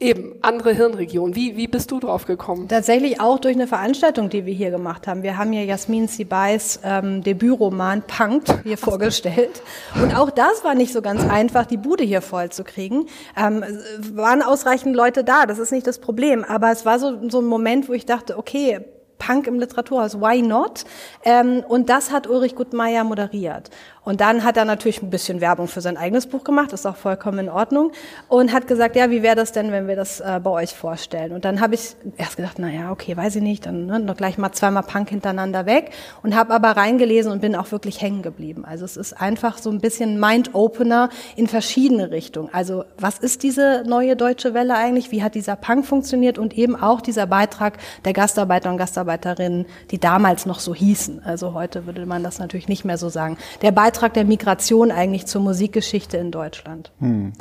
Eben, 0.00 0.36
andere 0.42 0.72
Hirnregionen. 0.72 1.34
Wie, 1.34 1.56
wie 1.56 1.66
bist 1.66 1.90
du 1.90 1.98
drauf 1.98 2.24
gekommen? 2.24 2.68
Tatsächlich 2.68 3.20
auch 3.20 3.40
durch 3.40 3.56
eine 3.56 3.66
Veranstaltung, 3.66 4.28
die 4.28 4.46
wir 4.46 4.54
hier 4.54 4.70
gemacht 4.70 5.08
haben. 5.08 5.24
Wir 5.24 5.36
haben 5.36 5.50
hier 5.50 5.64
Jasmin 5.64 6.06
Sibais 6.06 6.78
ähm, 6.84 7.24
Debütroman 7.24 8.02
Punkt 8.02 8.62
hier 8.62 8.78
vorgestellt. 8.78 9.60
Und 10.00 10.16
auch 10.16 10.30
das 10.30 10.62
war 10.62 10.76
nicht 10.76 10.92
so 10.92 11.02
ganz 11.02 11.28
einfach, 11.28 11.66
die 11.66 11.78
Bude 11.78 12.04
hier 12.04 12.22
voll 12.22 12.50
zu 12.50 12.62
kriegen. 12.62 13.06
Ähm, 13.36 13.64
waren 14.12 14.42
ausreichend 14.42 14.94
Leute 14.94 15.24
da, 15.24 15.46
das 15.46 15.58
ist 15.58 15.72
nicht 15.72 15.86
das 15.88 15.98
Problem. 15.98 16.44
Aber 16.44 16.70
es 16.70 16.86
war 16.86 17.00
so, 17.00 17.28
so 17.28 17.40
ein 17.40 17.46
Moment, 17.46 17.88
wo 17.88 17.92
ich 17.92 18.06
dachte, 18.06 18.38
okay, 18.38 18.84
Punk 19.18 19.46
im 19.46 19.58
Literaturhaus, 19.58 20.20
why 20.20 20.42
not? 20.42 20.84
Ähm, 21.24 21.64
und 21.68 21.88
das 21.88 22.10
hat 22.10 22.26
Ulrich 22.26 22.54
Guttmeier 22.54 23.04
moderiert. 23.04 23.70
Und 24.08 24.22
dann 24.22 24.42
hat 24.42 24.56
er 24.56 24.64
natürlich 24.64 25.02
ein 25.02 25.10
bisschen 25.10 25.42
Werbung 25.42 25.68
für 25.68 25.82
sein 25.82 25.98
eigenes 25.98 26.26
Buch 26.26 26.42
gemacht, 26.42 26.72
ist 26.72 26.86
auch 26.86 26.96
vollkommen 26.96 27.40
in 27.40 27.48
Ordnung. 27.50 27.92
Und 28.28 28.54
hat 28.54 28.66
gesagt, 28.66 28.96
ja, 28.96 29.10
wie 29.10 29.22
wäre 29.22 29.36
das 29.36 29.52
denn, 29.52 29.70
wenn 29.70 29.86
wir 29.86 29.96
das 29.96 30.20
äh, 30.20 30.40
bei 30.42 30.48
euch 30.48 30.72
vorstellen? 30.72 31.32
Und 31.32 31.44
dann 31.44 31.60
habe 31.60 31.74
ich 31.74 31.94
erst 32.16 32.38
gedacht, 32.38 32.54
na 32.58 32.70
ja, 32.70 32.90
okay, 32.90 33.14
weiß 33.14 33.36
ich 33.36 33.42
nicht, 33.42 33.66
dann 33.66 33.84
ne, 33.84 34.00
noch 34.00 34.16
gleich 34.16 34.38
mal 34.38 34.50
zweimal 34.52 34.82
Punk 34.84 35.10
hintereinander 35.10 35.66
weg. 35.66 35.90
Und 36.22 36.34
habe 36.34 36.54
aber 36.54 36.70
reingelesen 36.70 37.30
und 37.30 37.42
bin 37.42 37.54
auch 37.54 37.70
wirklich 37.70 38.00
hängen 38.00 38.22
geblieben. 38.22 38.64
Also 38.64 38.86
es 38.86 38.96
ist 38.96 39.12
einfach 39.12 39.58
so 39.58 39.68
ein 39.68 39.78
bisschen 39.78 40.18
Mind-Opener 40.18 41.10
in 41.36 41.46
verschiedene 41.46 42.10
Richtungen. 42.10 42.48
Also 42.50 42.84
was 42.96 43.18
ist 43.18 43.42
diese 43.42 43.84
neue 43.86 44.16
deutsche 44.16 44.54
Welle 44.54 44.74
eigentlich? 44.74 45.10
Wie 45.10 45.22
hat 45.22 45.34
dieser 45.34 45.56
Punk 45.56 45.84
funktioniert? 45.84 46.38
Und 46.38 46.56
eben 46.56 46.76
auch 46.76 47.02
dieser 47.02 47.26
Beitrag 47.26 47.76
der 48.06 48.14
Gastarbeiter 48.14 48.70
und 48.70 48.78
Gastarbeiterinnen, 48.78 49.66
die 49.90 49.98
damals 50.00 50.46
noch 50.46 50.60
so 50.60 50.74
hießen. 50.74 51.22
Also 51.26 51.52
heute 51.52 51.84
würde 51.84 52.06
man 52.06 52.22
das 52.22 52.38
natürlich 52.38 52.68
nicht 52.68 52.86
mehr 52.86 52.96
so 52.96 53.10
sagen. 53.10 53.36
Der 53.60 53.72
Beitrag 53.72 53.97
der 54.16 54.24
Migration 54.24 54.90
eigentlich 54.90 55.26
zur 55.26 55.40
Musikgeschichte 55.42 56.16
in 56.16 56.30
Deutschland. 56.30 56.92
Hm. 57.00 57.32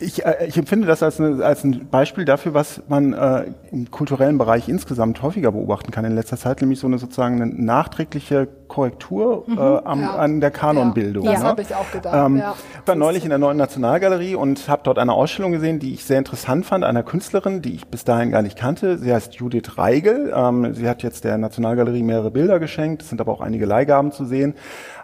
Ich, 0.00 0.24
äh, 0.24 0.46
ich 0.46 0.56
empfinde 0.56 0.86
das 0.86 1.02
als, 1.02 1.20
eine, 1.20 1.44
als 1.44 1.62
ein 1.62 1.88
Beispiel 1.90 2.24
dafür, 2.24 2.54
was 2.54 2.82
man 2.88 3.12
äh, 3.12 3.52
im 3.70 3.90
kulturellen 3.90 4.38
Bereich 4.38 4.68
insgesamt 4.68 5.22
häufiger 5.22 5.52
beobachten 5.52 5.90
kann 5.90 6.04
in 6.04 6.14
letzter 6.14 6.36
Zeit, 6.36 6.60
nämlich 6.60 6.80
so 6.80 6.86
eine 6.86 6.98
sozusagen 6.98 7.40
eine 7.40 7.52
nachträgliche 7.52 8.48
Korrektur 8.66 9.44
mhm, 9.46 9.58
äh, 9.58 9.60
am, 9.60 10.00
ja. 10.00 10.14
an 10.14 10.40
der 10.40 10.50
Kanonbildung. 10.50 11.24
Ja, 11.24 11.32
das 11.32 11.42
ne? 11.42 11.48
habe 11.48 11.62
ich 11.62 11.74
auch 11.74 11.90
gedacht. 11.90 12.14
Ähm, 12.14 12.38
ja. 12.38 12.54
Ich 12.80 12.88
war 12.88 12.94
neulich 12.94 13.24
in 13.24 13.28
der 13.28 13.38
neuen 13.38 13.58
Nationalgalerie 13.58 14.36
und 14.36 14.68
habe 14.68 14.82
dort 14.84 14.98
eine 14.98 15.12
Ausstellung 15.12 15.52
gesehen, 15.52 15.80
die 15.80 15.92
ich 15.92 16.04
sehr 16.04 16.18
interessant 16.18 16.64
fand, 16.64 16.84
einer 16.84 17.02
Künstlerin, 17.02 17.60
die 17.60 17.74
ich 17.74 17.86
bis 17.86 18.04
dahin 18.04 18.30
gar 18.30 18.42
nicht 18.42 18.56
kannte. 18.56 18.96
Sie 18.96 19.12
heißt 19.12 19.34
Judith 19.34 19.76
Reigel. 19.76 20.32
Ähm, 20.34 20.72
sie 20.74 20.88
hat 20.88 21.02
jetzt 21.02 21.24
der 21.24 21.36
Nationalgalerie 21.36 22.02
mehrere 22.02 22.30
Bilder 22.30 22.58
geschenkt, 22.58 23.02
es 23.02 23.10
sind 23.10 23.20
aber 23.20 23.32
auch 23.32 23.40
einige 23.42 23.66
Leihgaben 23.66 24.12
zu 24.12 24.24
sehen. 24.24 24.54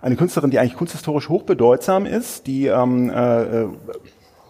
Eine 0.00 0.16
Künstlerin, 0.16 0.50
die 0.50 0.58
eigentlich 0.58 0.76
kunsthistorisch 0.76 1.28
hochbedeutsam 1.28 2.06
ist, 2.06 2.46
die 2.46 2.66
ähm, 2.66 3.10
äh, 3.10 3.42
äh 3.42 3.68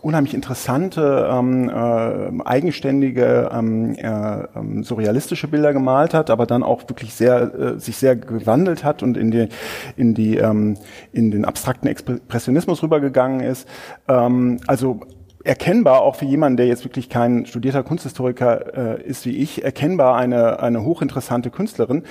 unheimlich 0.02 0.34
interessante, 0.34 1.28
ähm, 1.30 1.68
äh, 1.68 2.42
eigenständige, 2.44 3.50
ähm, 3.52 3.94
äh, 3.96 4.44
ähm, 4.56 4.84
surrealistische 4.84 5.48
Bilder 5.48 5.72
gemalt 5.72 6.14
hat, 6.14 6.30
aber 6.30 6.46
dann 6.46 6.62
auch 6.62 6.88
wirklich 6.88 7.14
sehr, 7.14 7.54
äh, 7.54 7.80
sich 7.80 7.96
sehr 7.96 8.16
gewandelt 8.16 8.84
hat 8.84 9.02
und 9.02 9.16
in 9.16 9.30
die, 9.30 9.48
in 9.96 10.14
die, 10.14 10.36
ähm, 10.36 10.76
in 11.12 11.30
den 11.30 11.44
abstrakten 11.44 11.88
Expressionismus 11.88 12.82
rübergegangen 12.82 13.40
ist. 13.40 13.68
Ähm, 14.08 14.58
also 14.66 15.00
erkennbar, 15.46 16.02
auch 16.02 16.16
für 16.16 16.24
jemanden, 16.24 16.56
der 16.56 16.66
jetzt 16.66 16.84
wirklich 16.84 17.08
kein 17.08 17.46
studierter 17.46 17.82
Kunsthistoriker 17.82 18.96
äh, 18.98 19.02
ist 19.02 19.24
wie 19.26 19.36
ich, 19.36 19.64
erkennbar 19.64 20.16
eine, 20.16 20.60
eine 20.60 20.84
hochinteressante 20.84 21.50
Künstlerin, 21.50 22.02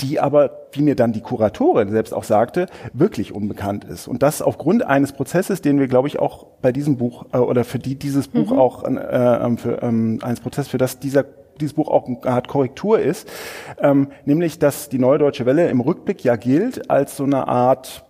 die 0.00 0.20
aber, 0.20 0.50
wie 0.72 0.82
mir 0.82 0.96
dann 0.96 1.12
die 1.12 1.20
Kuratorin 1.20 1.90
selbst 1.90 2.12
auch 2.12 2.24
sagte, 2.24 2.66
wirklich 2.92 3.34
unbekannt 3.34 3.84
ist. 3.84 4.08
Und 4.08 4.22
das 4.22 4.42
aufgrund 4.42 4.84
eines 4.84 5.12
Prozesses, 5.12 5.62
den 5.62 5.78
wir, 5.78 5.88
glaube 5.88 6.08
ich, 6.08 6.18
auch 6.18 6.46
bei 6.60 6.72
diesem 6.72 6.96
Buch 6.96 7.26
äh, 7.32 7.38
oder 7.38 7.64
für 7.64 7.78
die 7.78 7.94
dieses 7.94 8.28
Buch 8.28 8.50
mhm. 8.50 8.58
auch 8.58 8.84
äh, 8.84 8.90
ähm, 8.90 9.58
für 9.58 9.82
ähm, 9.82 10.18
eines 10.22 10.40
Prozesses, 10.40 10.70
für 10.70 10.78
das 10.78 10.98
dieser 10.98 11.24
dieses 11.60 11.74
Buch 11.74 11.88
auch 11.88 12.06
eine 12.06 12.22
Art 12.24 12.48
Korrektur 12.48 12.98
ist, 12.98 13.30
ähm, 13.78 14.08
nämlich 14.24 14.58
dass 14.58 14.88
die 14.88 14.98
Neue 14.98 15.18
Deutsche 15.18 15.46
Welle 15.46 15.68
im 15.68 15.80
Rückblick 15.80 16.24
ja 16.24 16.34
gilt 16.34 16.90
als 16.90 17.16
so 17.16 17.22
eine 17.22 17.46
Art 17.46 18.03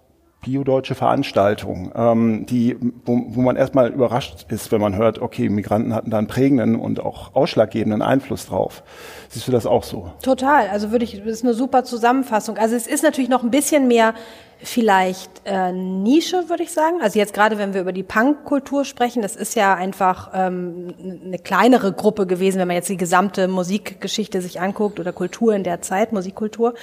biodeutsche 0.44 0.94
Veranstaltung, 0.94 1.90
ähm, 1.96 2.46
die, 2.46 2.76
wo, 3.04 3.24
wo 3.28 3.40
man 3.40 3.56
erstmal 3.56 3.90
überrascht 3.90 4.46
ist, 4.48 4.70
wenn 4.70 4.80
man 4.80 4.94
hört, 4.96 5.20
okay, 5.20 5.48
Migranten 5.48 5.94
hatten 5.94 6.10
da 6.10 6.18
einen 6.18 6.26
prägenden 6.26 6.76
und 6.76 7.00
auch 7.00 7.34
ausschlaggebenden 7.34 8.02
Einfluss 8.02 8.46
drauf. 8.46 8.82
Siehst 9.28 9.48
du 9.48 9.52
das 9.52 9.66
auch 9.66 9.82
so? 9.82 10.12
Total. 10.22 10.68
Also 10.68 10.90
würde 10.90 11.04
ich, 11.04 11.18
das 11.18 11.26
ist 11.26 11.44
eine 11.44 11.54
super 11.54 11.84
Zusammenfassung. 11.84 12.58
Also 12.58 12.76
es 12.76 12.86
ist 12.86 13.02
natürlich 13.02 13.30
noch 13.30 13.42
ein 13.42 13.50
bisschen 13.50 13.88
mehr 13.88 14.14
vielleicht 14.62 15.42
äh, 15.44 15.72
Nische, 15.72 16.48
würde 16.48 16.62
ich 16.62 16.72
sagen. 16.72 17.00
Also 17.02 17.18
jetzt 17.18 17.34
gerade, 17.34 17.58
wenn 17.58 17.74
wir 17.74 17.80
über 17.80 17.92
die 17.92 18.02
Punkkultur 18.02 18.84
sprechen, 18.84 19.22
das 19.22 19.36
ist 19.36 19.54
ja 19.54 19.74
einfach 19.74 20.30
ähm, 20.34 20.94
eine 21.24 21.38
kleinere 21.38 21.92
Gruppe 21.92 22.26
gewesen, 22.26 22.58
wenn 22.58 22.68
man 22.68 22.76
jetzt 22.76 22.88
die 22.88 22.96
gesamte 22.96 23.48
Musikgeschichte 23.48 24.40
sich 24.40 24.60
anguckt 24.60 25.00
oder 25.00 25.12
Kultur 25.12 25.54
in 25.54 25.64
der 25.64 25.82
Zeit, 25.82 26.12
Musikkultur. 26.12 26.74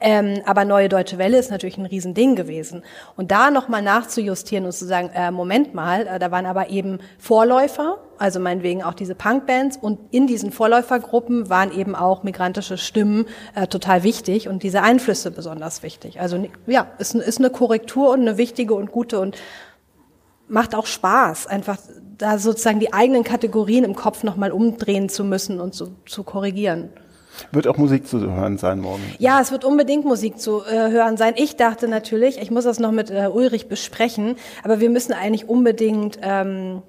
Ähm, 0.00 0.42
aber 0.46 0.64
Neue 0.64 0.88
Deutsche 0.88 1.18
Welle 1.18 1.38
ist 1.38 1.50
natürlich 1.50 1.78
ein 1.78 1.86
Riesending 1.86 2.36
gewesen. 2.36 2.82
Und 3.16 3.30
da 3.30 3.50
nochmal 3.50 3.82
nachzujustieren 3.82 4.64
und 4.64 4.72
zu 4.72 4.86
sagen, 4.86 5.10
äh, 5.14 5.30
Moment 5.30 5.74
mal, 5.74 6.06
äh, 6.06 6.18
da 6.18 6.30
waren 6.30 6.46
aber 6.46 6.70
eben 6.70 6.98
Vorläufer, 7.18 7.98
also 8.18 8.40
meinetwegen 8.40 8.82
auch 8.82 8.94
diese 8.94 9.14
Punkbands 9.14 9.76
und 9.76 9.98
in 10.10 10.26
diesen 10.26 10.50
Vorläufergruppen 10.50 11.48
waren 11.48 11.72
eben 11.72 11.94
auch 11.94 12.22
migrantische 12.22 12.78
Stimmen 12.78 13.26
äh, 13.54 13.66
total 13.66 14.02
wichtig 14.02 14.48
und 14.48 14.62
diese 14.62 14.82
Einflüsse 14.82 15.30
besonders 15.30 15.82
wichtig. 15.82 16.20
Also 16.20 16.44
ja, 16.66 16.88
ist, 16.98 17.14
ist 17.14 17.38
eine 17.38 17.50
Korrektur 17.50 18.10
und 18.10 18.20
eine 18.20 18.38
wichtige 18.38 18.74
und 18.74 18.92
gute 18.92 19.20
und 19.20 19.36
macht 20.48 20.74
auch 20.74 20.86
Spaß, 20.86 21.46
einfach 21.46 21.78
da 22.16 22.38
sozusagen 22.38 22.80
die 22.80 22.92
eigenen 22.92 23.22
Kategorien 23.22 23.84
im 23.84 23.94
Kopf 23.94 24.24
nochmal 24.24 24.50
umdrehen 24.50 25.08
zu 25.08 25.24
müssen 25.24 25.60
und 25.60 25.74
zu, 25.74 25.94
zu 26.06 26.24
korrigieren. 26.24 26.90
Wird 27.52 27.68
auch 27.68 27.76
Musik 27.76 28.06
zu 28.08 28.20
hören 28.20 28.58
sein 28.58 28.80
morgen? 28.80 29.02
Ja, 29.18 29.40
es 29.40 29.52
wird 29.52 29.64
unbedingt 29.64 30.04
Musik 30.04 30.40
zu 30.40 30.62
äh, 30.64 30.90
hören 30.90 31.16
sein. 31.16 31.34
Ich 31.36 31.56
dachte 31.56 31.86
natürlich, 31.86 32.40
ich 32.40 32.50
muss 32.50 32.64
das 32.64 32.80
noch 32.80 32.90
mit 32.90 33.10
äh, 33.10 33.28
Ulrich 33.32 33.68
besprechen, 33.68 34.36
aber 34.64 34.80
wir 34.80 34.90
müssen 34.90 35.12
eigentlich 35.12 35.48
unbedingt 35.48 36.18
ähm, 36.22 36.82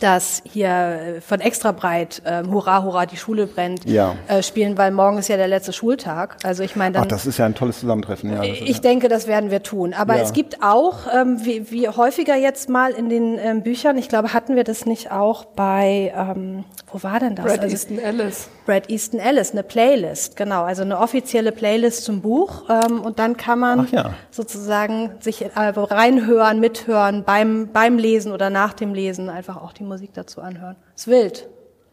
das 0.00 0.42
hier 0.44 0.68
äh, 0.68 1.20
von 1.20 1.40
extra 1.40 1.72
breit 1.72 2.22
äh, 2.24 2.42
Hurra, 2.44 2.82
Hurra, 2.82 3.06
die 3.06 3.16
Schule 3.16 3.46
brennt 3.46 3.84
ja. 3.84 4.14
äh, 4.28 4.42
spielen, 4.42 4.76
weil 4.78 4.90
morgen 4.90 5.18
ist 5.18 5.28
ja 5.28 5.36
der 5.36 5.48
letzte 5.48 5.72
Schultag. 5.72 6.36
Also 6.42 6.62
ich 6.62 6.76
meine, 6.76 6.94
dann. 6.94 7.02
Ach, 7.04 7.08
das 7.08 7.26
ist 7.26 7.38
ja 7.38 7.46
ein 7.46 7.54
tolles 7.54 7.80
Zusammentreffen. 7.80 8.32
Ja, 8.32 8.42
ich 8.42 8.60
ja. 8.60 8.78
denke, 8.78 9.08
das 9.08 9.26
werden 9.26 9.50
wir 9.50 9.62
tun. 9.62 9.94
Aber 9.94 10.16
ja. 10.16 10.22
es 10.22 10.32
gibt 10.32 10.62
auch, 10.62 11.00
ähm, 11.14 11.44
wie, 11.44 11.70
wie 11.70 11.88
häufiger 11.88 12.36
jetzt 12.36 12.68
mal 12.68 12.92
in 12.92 13.08
den 13.08 13.38
ähm, 13.38 13.62
Büchern, 13.62 13.98
ich 13.98 14.08
glaube, 14.08 14.32
hatten 14.32 14.56
wir 14.56 14.64
das 14.64 14.86
nicht 14.86 15.10
auch 15.12 15.44
bei, 15.44 16.12
ähm, 16.16 16.64
wo 16.92 17.02
war 17.02 17.20
denn 17.20 17.34
das? 17.34 17.44
Brad 17.44 17.60
also, 17.60 17.72
Easton 17.72 17.98
Ellis. 17.98 18.48
Brad 18.66 18.90
Easton 18.90 19.20
Ellis, 19.20 19.52
eine 19.52 19.62
Playlist, 19.62 20.36
genau, 20.36 20.62
also 20.62 20.82
eine 20.82 20.98
offizielle 20.98 21.52
Playlist 21.52 22.04
zum 22.04 22.20
Buch. 22.20 22.64
Ähm, 22.68 23.00
und 23.00 23.18
dann 23.18 23.36
kann 23.36 23.58
man 23.58 23.88
ja. 23.90 24.10
sozusagen 24.30 25.12
sich 25.20 25.42
äh, 25.42 25.50
reinhören, 25.56 26.60
mithören 26.60 27.24
beim 27.24 27.68
beim 27.72 27.98
Lesen 27.98 28.32
oder 28.32 28.50
nach 28.50 28.72
dem 28.72 28.94
Lesen 28.94 29.28
einfach 29.28 29.56
auch 29.56 29.72
die 29.72 29.84
Musik 29.90 30.14
dazu 30.14 30.40
anhören. 30.40 30.76
Ist 30.94 31.08
wild, 31.08 31.48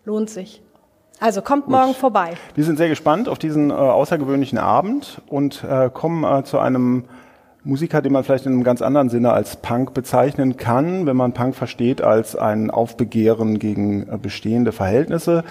lohnt 0.05 0.29
sich. 0.29 0.61
Also 1.19 1.41
kommt 1.41 1.65
Gut. 1.65 1.73
morgen 1.73 1.95
vorbei. 1.95 2.35
Wir 2.53 2.63
sind 2.63 2.77
sehr 2.77 2.89
gespannt 2.89 3.27
auf 3.27 3.39
diesen 3.39 3.71
äh, 3.71 3.73
außergewöhnlichen 3.73 4.59
Abend 4.59 5.19
und 5.27 5.63
äh, 5.63 5.89
kommen 5.89 6.23
äh, 6.23 6.43
zu 6.43 6.59
einem 6.59 7.05
Musiker, 7.63 8.01
den 8.01 8.13
man 8.13 8.23
vielleicht 8.23 8.45
in 8.45 8.53
einem 8.53 8.63
ganz 8.63 8.81
anderen 8.81 9.09
Sinne 9.09 9.33
als 9.33 9.57
Punk 9.57 9.93
bezeichnen 9.93 10.55
kann, 10.55 11.05
wenn 11.05 11.17
man 11.17 11.33
Punk 11.33 11.53
versteht 11.53 12.01
als 12.01 12.35
ein 12.35 12.69
Aufbegehren 12.71 13.59
gegen 13.59 14.07
äh, 14.07 14.17
bestehende 14.21 14.71
Verhältnisse. 14.71 15.43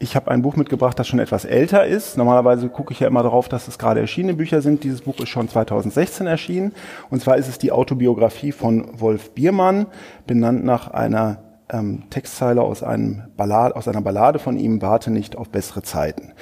Ich 0.00 0.16
habe 0.16 0.32
ein 0.32 0.42
Buch 0.42 0.56
mitgebracht, 0.56 0.98
das 0.98 1.06
schon 1.06 1.20
etwas 1.20 1.44
älter 1.44 1.86
ist. 1.86 2.18
Normalerweise 2.18 2.68
gucke 2.68 2.92
ich 2.92 3.00
ja 3.00 3.06
immer 3.06 3.22
darauf, 3.22 3.48
dass 3.48 3.68
es 3.68 3.78
gerade 3.78 4.00
erschienene 4.00 4.34
Bücher 4.34 4.62
sind. 4.62 4.82
Dieses 4.82 5.02
Buch 5.02 5.18
ist 5.20 5.28
schon 5.28 5.48
2016 5.48 6.26
erschienen. 6.26 6.72
Und 7.08 7.22
zwar 7.22 7.36
ist 7.36 7.48
es 7.48 7.58
die 7.58 7.72
Autobiografie 7.72 8.52
von 8.52 9.00
Wolf 9.00 9.30
Biermann, 9.30 9.86
benannt 10.26 10.64
nach 10.64 10.88
einer 10.88 11.38
ähm, 11.70 12.04
Textzeile 12.10 12.62
aus, 12.62 12.82
einem 12.82 13.24
Ballade, 13.36 13.76
aus 13.76 13.88
einer 13.88 14.02
Ballade 14.02 14.38
von 14.38 14.56
ihm, 14.56 14.82
Warte 14.82 15.10
nicht 15.10 15.36
auf 15.36 15.48
bessere 15.48 15.82
Zeiten. 15.82 16.32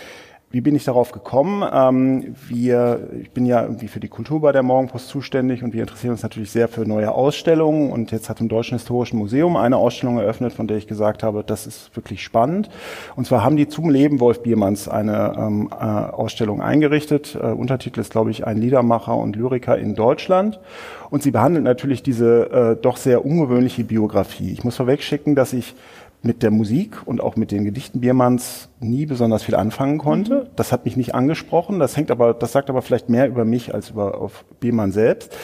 Wie 0.52 0.60
bin 0.60 0.76
ich 0.76 0.84
darauf 0.84 1.12
gekommen? 1.12 1.66
Ähm, 1.72 2.36
wir, 2.46 3.08
ich 3.22 3.30
bin 3.30 3.46
ja 3.46 3.62
irgendwie 3.62 3.88
für 3.88 4.00
die 4.00 4.08
Kultur 4.08 4.42
bei 4.42 4.52
der 4.52 4.62
Morgenpost 4.62 5.08
zuständig 5.08 5.64
und 5.64 5.72
wir 5.72 5.80
interessieren 5.80 6.12
uns 6.12 6.22
natürlich 6.22 6.50
sehr 6.50 6.68
für 6.68 6.82
neue 6.82 7.10
Ausstellungen. 7.10 7.90
Und 7.90 8.12
jetzt 8.12 8.28
hat 8.28 8.38
im 8.42 8.50
Deutschen 8.50 8.76
Historischen 8.76 9.18
Museum 9.18 9.56
eine 9.56 9.78
Ausstellung 9.78 10.18
eröffnet, 10.18 10.52
von 10.52 10.66
der 10.66 10.76
ich 10.76 10.86
gesagt 10.86 11.22
habe, 11.22 11.42
das 11.42 11.66
ist 11.66 11.96
wirklich 11.96 12.22
spannend. 12.22 12.68
Und 13.16 13.26
zwar 13.26 13.42
haben 13.42 13.56
die 13.56 13.66
zum 13.66 13.88
Leben 13.88 14.20
Wolf 14.20 14.42
Biermanns 14.42 14.88
eine 14.88 15.34
ähm, 15.38 15.70
äh, 15.72 15.74
Ausstellung 15.74 16.60
eingerichtet. 16.60 17.34
Äh, 17.34 17.46
Untertitel 17.46 18.00
ist, 18.00 18.12
glaube 18.12 18.30
ich, 18.30 18.46
ein 18.46 18.58
Liedermacher 18.58 19.16
und 19.16 19.36
Lyriker 19.36 19.78
in 19.78 19.94
Deutschland. 19.94 20.60
Und 21.08 21.22
sie 21.22 21.30
behandelt 21.30 21.64
natürlich 21.64 22.02
diese 22.02 22.50
äh, 22.50 22.76
doch 22.76 22.98
sehr 22.98 23.24
ungewöhnliche 23.24 23.84
Biografie. 23.84 24.52
Ich 24.52 24.64
muss 24.64 24.76
vorwegschicken, 24.76 25.34
dass 25.34 25.54
ich 25.54 25.74
mit 26.22 26.42
der 26.42 26.50
Musik 26.50 27.06
und 27.06 27.20
auch 27.20 27.36
mit 27.36 27.50
den 27.50 27.64
Gedichten 27.64 28.00
Biermanns 28.00 28.68
nie 28.80 29.06
besonders 29.06 29.42
viel 29.42 29.56
anfangen 29.56 29.98
konnte. 29.98 30.44
Mhm. 30.44 30.48
Das 30.56 30.72
hat 30.72 30.84
mich 30.84 30.96
nicht 30.96 31.14
angesprochen. 31.14 31.78
Das 31.78 31.96
hängt 31.96 32.10
aber, 32.10 32.32
das 32.32 32.52
sagt 32.52 32.70
aber 32.70 32.82
vielleicht 32.82 33.08
mehr 33.08 33.26
über 33.26 33.44
mich 33.44 33.74
als 33.74 33.90
über 33.90 34.20
auf 34.20 34.44
Biermann 34.60 34.92
selbst. 34.92 35.36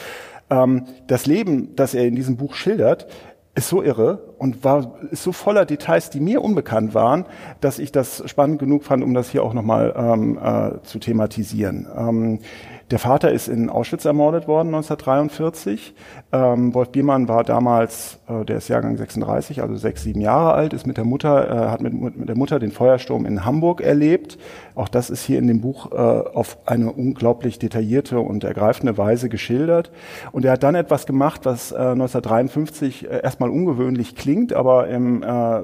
Ähm, 0.49 0.85
das 1.07 1.25
Leben, 1.25 1.75
das 1.75 1.93
er 1.93 2.07
in 2.07 2.15
diesem 2.15 2.37
Buch 2.37 2.53
schildert, 2.53 3.07
ist 3.55 3.69
so 3.69 3.83
irre 3.83 4.33
und 4.37 4.63
war 4.63 4.95
ist 5.11 5.23
so 5.23 5.31
voller 5.31 5.65
Details, 5.65 6.09
die 6.09 6.21
mir 6.21 6.41
unbekannt 6.41 6.93
waren, 6.93 7.25
dass 7.59 7.79
ich 7.79 7.91
das 7.91 8.23
spannend 8.29 8.59
genug 8.59 8.83
fand, 8.83 9.03
um 9.03 9.13
das 9.13 9.29
hier 9.29 9.43
auch 9.43 9.53
nochmal 9.53 9.93
ähm, 9.97 10.39
äh, 10.41 10.81
zu 10.83 10.99
thematisieren. 10.99 11.87
Ähm, 11.95 12.39
der 12.91 12.99
Vater 12.99 13.31
ist 13.31 13.47
in 13.47 13.69
Auschwitz 13.69 14.05
ermordet 14.05 14.47
worden 14.47 14.67
1943. 14.69 15.93
Ähm, 16.31 16.73
Wolf 16.73 16.89
Biermann 16.89 17.27
war 17.27 17.43
damals, 17.43 18.19
äh, 18.27 18.45
der 18.45 18.57
ist 18.57 18.67
Jahrgang 18.67 18.97
36, 18.97 19.61
also 19.61 19.75
sechs, 19.75 20.03
sieben 20.03 20.21
Jahre 20.21 20.53
alt, 20.53 20.73
ist 20.73 20.87
mit 20.87 20.97
der 20.97 21.05
Mutter, 21.05 21.49
äh, 21.49 21.69
hat 21.69 21.81
mit, 21.81 21.93
mit 21.93 22.27
der 22.27 22.37
Mutter 22.37 22.59
den 22.59 22.71
Feuersturm 22.71 23.25
in 23.25 23.45
Hamburg 23.45 23.81
erlebt. 23.81 24.37
Auch 24.75 24.87
das 24.87 25.09
ist 25.09 25.23
hier 25.23 25.39
in 25.39 25.47
dem 25.47 25.61
Buch 25.61 25.91
äh, 25.91 25.95
auf 25.95 26.57
eine 26.65 26.91
unglaublich 26.91 27.59
detaillierte 27.59 28.19
und 28.19 28.43
ergreifende 28.43 28.97
Weise 28.97 29.29
geschildert. 29.29 29.91
Und 30.31 30.45
er 30.45 30.53
hat 30.53 30.63
dann 30.63 30.75
etwas 30.75 31.05
gemacht, 31.05 31.41
was 31.43 31.71
äh, 31.71 31.75
1953 31.75 33.05
äh, 33.09 33.21
erstmal 33.21 33.49
ungewöhnlich 33.49 34.15
klingt, 34.15 34.53
aber 34.53 34.87
im, 34.87 35.21
äh, 35.21 35.61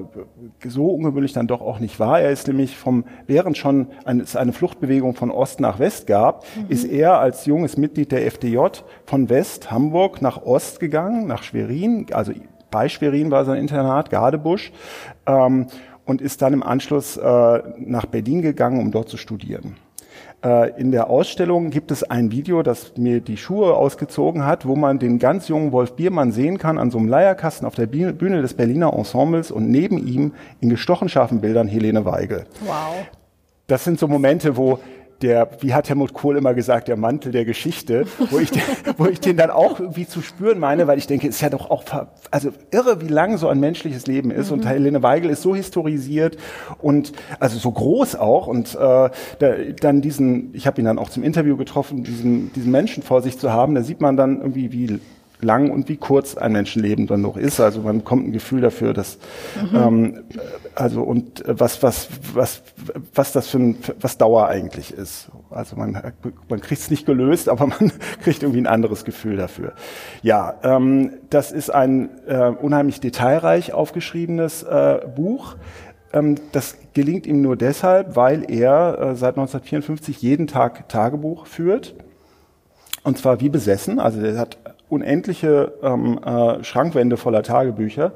so 0.68 0.90
ungewöhnlich 0.90 1.32
dann 1.32 1.46
doch 1.46 1.60
auch 1.60 1.80
nicht 1.80 1.98
war. 1.98 2.20
Er 2.20 2.30
ist 2.30 2.46
nämlich 2.46 2.76
vom, 2.76 3.04
während 3.26 3.56
schon 3.56 3.88
eine, 4.04 4.22
es 4.22 4.36
eine 4.36 4.52
Fluchtbewegung 4.52 5.14
von 5.14 5.30
Ost 5.30 5.60
nach 5.60 5.78
West 5.78 6.06
gab, 6.06 6.44
mhm. 6.56 6.66
ist 6.68 6.84
er 6.84 7.15
als 7.20 7.46
junges 7.46 7.76
Mitglied 7.76 8.12
der 8.12 8.26
FDJ 8.26 8.58
von 9.04 9.28
West, 9.28 9.70
Hamburg, 9.70 10.22
nach 10.22 10.42
Ost 10.44 10.80
gegangen, 10.80 11.26
nach 11.26 11.42
Schwerin, 11.42 12.06
also 12.12 12.32
bei 12.70 12.88
Schwerin 12.88 13.30
war 13.30 13.44
sein 13.44 13.58
Internat, 13.58 14.10
Gardebusch, 14.10 14.72
ähm, 15.26 15.66
und 16.04 16.20
ist 16.20 16.42
dann 16.42 16.52
im 16.52 16.62
Anschluss 16.62 17.16
äh, 17.16 17.62
nach 17.78 18.06
Berlin 18.06 18.42
gegangen, 18.42 18.80
um 18.80 18.92
dort 18.92 19.08
zu 19.08 19.16
studieren. 19.16 19.76
Äh, 20.44 20.78
in 20.80 20.92
der 20.92 21.10
Ausstellung 21.10 21.70
gibt 21.70 21.90
es 21.90 22.04
ein 22.04 22.30
Video, 22.30 22.62
das 22.62 22.96
mir 22.96 23.20
die 23.20 23.36
Schuhe 23.36 23.74
ausgezogen 23.74 24.44
hat, 24.44 24.66
wo 24.66 24.76
man 24.76 24.98
den 24.98 25.18
ganz 25.18 25.48
jungen 25.48 25.72
Wolf 25.72 25.94
Biermann 25.94 26.30
sehen 26.30 26.58
kann 26.58 26.78
an 26.78 26.90
so 26.90 26.98
einem 26.98 27.08
Leierkasten 27.08 27.66
auf 27.66 27.74
der 27.74 27.86
Bühne 27.86 28.42
des 28.42 28.54
Berliner 28.54 28.92
Ensembles 28.92 29.50
und 29.50 29.70
neben 29.70 30.06
ihm 30.06 30.32
in 30.60 30.68
gestochen 30.68 31.08
scharfen 31.08 31.40
Bildern 31.40 31.68
Helene 31.68 32.04
Weigel. 32.04 32.44
Wow. 32.64 33.06
Das 33.66 33.82
sind 33.82 33.98
so 33.98 34.06
Momente, 34.06 34.56
wo 34.56 34.78
der, 35.22 35.48
wie 35.60 35.72
hat 35.72 35.88
Helmut 35.88 36.12
Kohl 36.12 36.36
immer 36.36 36.54
gesagt, 36.54 36.88
der 36.88 36.96
Mantel 36.96 37.32
der 37.32 37.44
Geschichte, 37.44 38.04
wo 38.30 38.38
ich, 38.38 38.50
den, 38.50 38.62
wo 38.98 39.06
ich 39.06 39.20
den 39.20 39.36
dann 39.36 39.50
auch 39.50 39.80
irgendwie 39.80 40.06
zu 40.06 40.20
spüren 40.20 40.58
meine, 40.58 40.86
weil 40.86 40.98
ich 40.98 41.06
denke, 41.06 41.28
es 41.28 41.36
ist 41.36 41.40
ja 41.40 41.50
doch 41.50 41.70
auch, 41.70 41.84
also 42.30 42.50
irre, 42.70 43.00
wie 43.00 43.08
lang 43.08 43.38
so 43.38 43.48
ein 43.48 43.58
menschliches 43.60 44.06
Leben 44.06 44.30
ist. 44.30 44.50
Mhm. 44.50 44.58
Und 44.58 44.66
Helene 44.66 45.02
Weigel 45.02 45.30
ist 45.30 45.42
so 45.42 45.54
historisiert 45.54 46.36
und 46.78 47.12
also 47.40 47.58
so 47.58 47.70
groß 47.70 48.16
auch. 48.16 48.46
Und 48.46 48.74
äh, 48.74 48.78
da, 48.78 49.10
dann 49.80 50.02
diesen, 50.02 50.54
ich 50.54 50.66
habe 50.66 50.80
ihn 50.80 50.84
dann 50.84 50.98
auch 50.98 51.08
zum 51.08 51.22
Interview 51.22 51.56
getroffen, 51.56 52.04
diesen, 52.04 52.52
diesen 52.52 52.70
Menschen 52.70 53.02
vor 53.02 53.22
sich 53.22 53.38
zu 53.38 53.52
haben, 53.52 53.74
da 53.74 53.82
sieht 53.82 54.00
man 54.00 54.16
dann 54.16 54.40
irgendwie, 54.40 54.72
wie 54.72 55.00
lang 55.40 55.70
und 55.70 55.88
wie 55.88 55.96
kurz 55.96 56.36
ein 56.36 56.52
Menschenleben 56.52 57.06
dann 57.06 57.20
noch 57.20 57.36
ist. 57.36 57.60
Also 57.60 57.80
man 57.82 58.04
kommt 58.04 58.28
ein 58.28 58.32
Gefühl 58.32 58.60
dafür, 58.60 58.94
dass 58.94 59.18
mhm. 59.70 59.76
ähm, 59.76 60.24
also 60.74 61.02
und 61.02 61.44
was 61.46 61.82
was 61.82 62.08
was 62.34 62.62
was 63.14 63.32
das 63.32 63.48
für 63.48 63.58
ein 63.58 63.76
was 64.00 64.18
Dauer 64.18 64.48
eigentlich 64.48 64.92
ist. 64.92 65.28
Also 65.50 65.76
man 65.76 66.12
man 66.48 66.60
kriegt 66.60 66.80
es 66.80 66.90
nicht 66.90 67.06
gelöst, 67.06 67.48
aber 67.50 67.66
man 67.66 67.92
kriegt 68.22 68.42
irgendwie 68.42 68.60
ein 68.60 68.66
anderes 68.66 69.04
Gefühl 69.04 69.36
dafür. 69.36 69.72
Ja, 70.22 70.54
ähm, 70.62 71.12
das 71.30 71.52
ist 71.52 71.70
ein 71.70 72.10
äh, 72.26 72.48
unheimlich 72.48 73.00
detailreich 73.00 73.72
aufgeschriebenes 73.72 74.62
äh, 74.62 75.00
Buch. 75.14 75.56
Ähm, 76.12 76.36
das 76.52 76.76
gelingt 76.94 77.26
ihm 77.26 77.42
nur 77.42 77.56
deshalb, 77.56 78.16
weil 78.16 78.50
er 78.50 78.98
äh, 78.98 79.16
seit 79.16 79.36
1954 79.36 80.22
jeden 80.22 80.46
Tag 80.46 80.88
Tagebuch 80.88 81.46
führt. 81.46 81.94
Und 83.02 83.18
zwar 83.18 83.40
wie 83.40 83.48
besessen. 83.48 84.00
Also 84.00 84.20
er 84.20 84.38
hat 84.38 84.58
unendliche 84.88 85.72
ähm, 85.82 86.18
äh, 86.24 86.62
Schrankwände 86.62 87.16
voller 87.16 87.42
Tagebücher, 87.42 88.12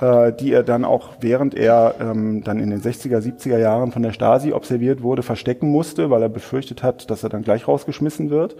äh, 0.00 0.32
die 0.32 0.52
er 0.52 0.62
dann 0.62 0.84
auch, 0.84 1.10
während 1.20 1.54
er 1.54 1.94
ähm, 2.00 2.42
dann 2.44 2.60
in 2.60 2.70
den 2.70 2.80
60er, 2.80 3.18
70er 3.18 3.58
Jahren 3.58 3.92
von 3.92 4.02
der 4.02 4.12
Stasi 4.12 4.52
observiert 4.52 5.02
wurde, 5.02 5.22
verstecken 5.22 5.70
musste, 5.70 6.10
weil 6.10 6.22
er 6.22 6.28
befürchtet 6.28 6.82
hat, 6.82 7.10
dass 7.10 7.22
er 7.22 7.30
dann 7.30 7.42
gleich 7.42 7.66
rausgeschmissen 7.66 8.30
wird. 8.30 8.56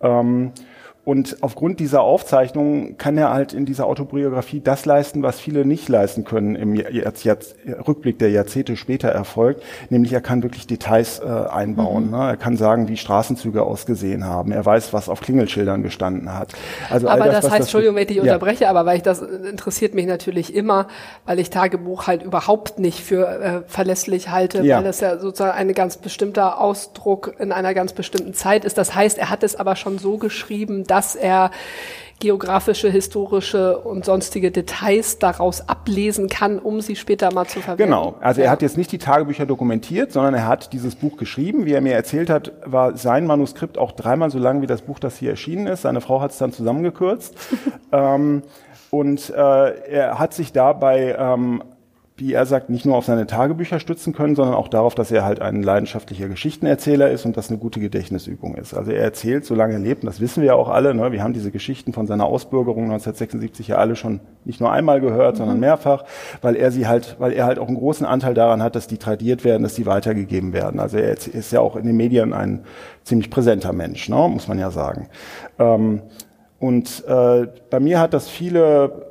Ähm, 0.00 0.52
und 1.02 1.38
aufgrund 1.40 1.80
dieser 1.80 2.02
Aufzeichnungen 2.02 2.98
kann 2.98 3.16
er 3.16 3.32
halt 3.32 3.54
in 3.54 3.64
dieser 3.64 3.86
Autobiografie 3.86 4.60
das 4.60 4.84
leisten, 4.84 5.22
was 5.22 5.40
viele 5.40 5.64
nicht 5.64 5.88
leisten 5.88 6.24
können 6.24 6.56
im 6.56 6.74
Jahrz 6.74 7.24
Jahrz 7.24 7.54
Rückblick, 7.88 8.18
der 8.18 8.30
Jahrzehnte 8.30 8.76
später 8.76 9.08
erfolgt. 9.08 9.62
Nämlich 9.88 10.12
er 10.12 10.20
kann 10.20 10.42
wirklich 10.42 10.66
Details 10.66 11.20
äh, 11.20 11.24
einbauen. 11.24 12.06
Mhm. 12.06 12.10
Ne? 12.10 12.28
Er 12.28 12.36
kann 12.36 12.58
sagen, 12.58 12.88
wie 12.88 12.98
Straßenzüge 12.98 13.62
ausgesehen 13.62 14.26
haben. 14.26 14.52
Er 14.52 14.64
weiß, 14.64 14.92
was 14.92 15.08
auf 15.08 15.22
Klingelschildern 15.22 15.82
gestanden 15.82 16.36
hat. 16.38 16.52
Also 16.90 17.08
aber 17.08 17.24
das, 17.24 17.36
das 17.36 17.44
heißt, 17.44 17.52
das 17.52 17.60
Entschuldigung, 17.60 17.96
wenn 17.96 18.02
ich 18.02 18.08
dich 18.08 18.16
ja. 18.18 18.22
unterbreche, 18.24 18.68
aber 18.68 18.84
weil 18.84 18.98
ich 18.98 19.02
das 19.02 19.22
interessiert 19.22 19.94
mich 19.94 20.06
natürlich 20.06 20.54
immer, 20.54 20.86
weil 21.24 21.38
ich 21.38 21.48
Tagebuch 21.48 22.08
halt 22.08 22.22
überhaupt 22.22 22.78
nicht 22.78 23.00
für 23.00 23.26
äh, 23.26 23.62
verlässlich 23.66 24.30
halte, 24.30 24.62
ja. 24.62 24.76
weil 24.76 24.84
das 24.84 25.00
ja 25.00 25.18
sozusagen 25.18 25.56
ein 25.56 25.72
ganz 25.72 25.96
bestimmter 25.96 26.60
Ausdruck 26.60 27.36
in 27.38 27.52
einer 27.52 27.72
ganz 27.72 27.94
bestimmten 27.94 28.34
Zeit 28.34 28.66
ist. 28.66 28.76
Das 28.76 28.94
heißt, 28.94 29.16
er 29.16 29.30
hat 29.30 29.42
es 29.42 29.56
aber 29.56 29.76
schon 29.76 29.98
so 29.98 30.18
geschrieben, 30.18 30.84
dass 30.90 31.14
er 31.14 31.50
geografische, 32.20 32.90
historische 32.90 33.78
und 33.78 34.04
sonstige 34.04 34.50
Details 34.50 35.18
daraus 35.18 35.68
ablesen 35.68 36.28
kann, 36.28 36.58
um 36.58 36.80
sie 36.82 36.94
später 36.94 37.32
mal 37.32 37.46
zu 37.46 37.60
verwenden. 37.60 37.90
Genau. 37.90 38.14
Also 38.20 38.42
er 38.42 38.50
hat 38.50 38.62
jetzt 38.62 38.76
nicht 38.76 38.92
die 38.92 38.98
Tagebücher 38.98 39.46
dokumentiert, 39.46 40.12
sondern 40.12 40.34
er 40.34 40.46
hat 40.46 40.72
dieses 40.72 40.94
Buch 40.94 41.16
geschrieben. 41.16 41.64
Wie 41.64 41.72
er 41.72 41.80
mir 41.80 41.94
erzählt 41.94 42.28
hat, 42.28 42.52
war 42.64 42.96
sein 42.96 43.26
Manuskript 43.26 43.78
auch 43.78 43.92
dreimal 43.92 44.30
so 44.30 44.38
lang 44.38 44.60
wie 44.60 44.66
das 44.66 44.82
Buch, 44.82 44.98
das 44.98 45.16
hier 45.16 45.30
erschienen 45.30 45.66
ist. 45.66 45.82
Seine 45.82 46.02
Frau 46.02 46.20
hat 46.20 46.32
es 46.32 46.38
dann 46.38 46.52
zusammengekürzt. 46.52 47.34
ähm, 47.92 48.42
und 48.90 49.30
äh, 49.30 49.88
er 49.88 50.18
hat 50.18 50.34
sich 50.34 50.52
dabei 50.52 51.16
ähm, 51.18 51.62
wie 52.20 52.34
er 52.34 52.44
sagt, 52.44 52.68
nicht 52.68 52.84
nur 52.84 52.96
auf 52.96 53.06
seine 53.06 53.26
Tagebücher 53.26 53.80
stützen 53.80 54.12
können, 54.12 54.36
sondern 54.36 54.54
auch 54.54 54.68
darauf, 54.68 54.94
dass 54.94 55.10
er 55.10 55.24
halt 55.24 55.40
ein 55.40 55.62
leidenschaftlicher 55.62 56.28
Geschichtenerzähler 56.28 57.10
ist 57.10 57.24
und 57.24 57.36
das 57.36 57.48
eine 57.48 57.58
gute 57.58 57.80
Gedächtnisübung 57.80 58.54
ist. 58.56 58.74
Also 58.74 58.92
er 58.92 59.02
erzählt, 59.02 59.46
solange 59.46 59.72
er 59.74 59.78
lebt, 59.78 60.02
und 60.02 60.06
das 60.06 60.20
wissen 60.20 60.42
wir 60.42 60.48
ja 60.48 60.54
auch 60.54 60.68
alle, 60.68 60.94
ne, 60.94 61.12
wir 61.12 61.22
haben 61.22 61.32
diese 61.32 61.50
Geschichten 61.50 61.92
von 61.92 62.06
seiner 62.06 62.26
Ausbürgerung 62.26 62.84
1976 62.84 63.68
ja 63.68 63.76
alle 63.76 63.96
schon 63.96 64.20
nicht 64.44 64.60
nur 64.60 64.70
einmal 64.70 65.00
gehört, 65.00 65.34
mhm. 65.34 65.38
sondern 65.38 65.60
mehrfach, 65.60 66.04
weil 66.42 66.56
er 66.56 66.70
sie 66.70 66.86
halt, 66.86 67.16
weil 67.18 67.32
er 67.32 67.46
halt 67.46 67.58
auch 67.58 67.68
einen 67.68 67.78
großen 67.78 68.06
Anteil 68.06 68.34
daran 68.34 68.62
hat, 68.62 68.76
dass 68.76 68.86
die 68.86 68.98
tradiert 68.98 69.44
werden, 69.44 69.62
dass 69.62 69.74
die 69.74 69.86
weitergegeben 69.86 70.52
werden. 70.52 70.78
Also 70.78 70.98
er 70.98 71.12
ist 71.12 71.52
ja 71.52 71.60
auch 71.60 71.76
in 71.76 71.86
den 71.86 71.96
Medien 71.96 72.34
ein 72.34 72.64
ziemlich 73.02 73.30
präsenter 73.30 73.72
Mensch, 73.72 74.08
ne, 74.10 74.28
muss 74.28 74.46
man 74.46 74.58
ja 74.58 74.70
sagen. 74.70 75.08
Ähm, 75.58 76.02
und 76.58 77.02
äh, 77.08 77.46
bei 77.70 77.80
mir 77.80 77.98
hat 77.98 78.12
das 78.12 78.28
viele 78.28 79.09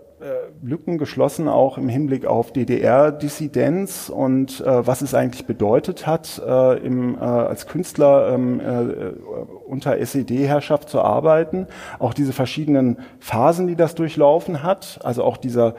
Lücken 0.62 0.97
geschlossen, 0.97 1.47
auch 1.47 1.77
im 1.77 1.88
Hinblick 1.88 2.25
auf 2.25 2.51
DDR-Dissidenz 2.51 4.10
und 4.10 4.60
äh, 4.62 4.86
was 4.86 5.01
es 5.01 5.13
eigentlich 5.13 5.45
bedeutet 5.45 6.05
hat, 6.08 6.41
äh, 6.45 6.77
im, 6.86 7.15
äh, 7.15 7.19
als 7.19 7.67
Künstler 7.67 8.34
ähm, 8.34 8.60
äh, 8.60 9.13
unter 9.67 9.97
SED-Herrschaft 9.97 10.89
zu 10.89 11.01
arbeiten. 11.01 11.67
Auch 11.99 12.13
diese 12.13 12.34
verschiedenen 12.34 12.97
Phasen, 13.19 13.67
die 13.67 13.75
das 13.75 13.95
durchlaufen 13.95 14.62
hat, 14.63 14.99
also 15.03 15.23
auch 15.23 15.38
dieser 15.38 15.75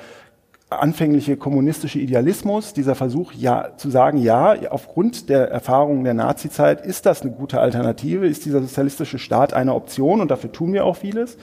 anfängliche 0.71 1.37
kommunistische 1.37 1.99
Idealismus, 1.99 2.73
dieser 2.73 2.95
Versuch, 2.95 3.33
ja, 3.33 3.77
zu 3.77 3.91
sagen, 3.91 4.19
ja, 4.19 4.55
aufgrund 4.71 5.29
der 5.29 5.51
Erfahrungen 5.51 6.05
der 6.05 6.15
Nazizeit 6.15 6.87
ist 6.87 7.07
das 7.07 7.23
eine 7.23 7.33
gute 7.33 7.61
Alternative, 7.61 8.27
ist 8.27 8.45
dieser 8.45 8.61
sozialistische 8.63 9.19
Staat 9.19 9.53
eine 9.53 9.75
Option 9.75 10.21
und 10.21 10.31
dafür 10.31 10.53
tun 10.53 10.73
wir 10.73 10.85
auch 10.85 10.97
vieles, 10.97 11.37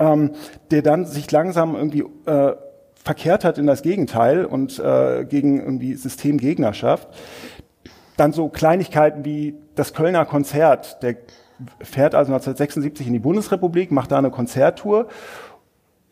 ähm, 0.00 0.32
der 0.72 0.82
dann 0.82 1.06
sich 1.06 1.30
langsam 1.30 1.76
irgendwie 1.76 2.04
äh, 2.26 2.56
verkehrt 3.04 3.44
hat 3.44 3.56
in 3.56 3.68
das 3.68 3.82
Gegenteil 3.82 4.44
und 4.44 4.80
äh, 4.80 5.24
gegen 5.24 5.60
irgendwie 5.60 5.94
Systemgegnerschaft. 5.94 7.08
Dann 8.16 8.32
so 8.32 8.48
Kleinigkeiten 8.48 9.24
wie 9.24 9.54
das 9.76 9.94
Kölner 9.94 10.24
Konzert, 10.24 11.02
der 11.04 11.16
fährt 11.80 12.14
also 12.14 12.32
1976 12.32 13.06
in 13.06 13.12
die 13.12 13.18
Bundesrepublik, 13.18 13.92
macht 13.92 14.10
da 14.10 14.18
eine 14.18 14.30
Konzerttour 14.30 15.06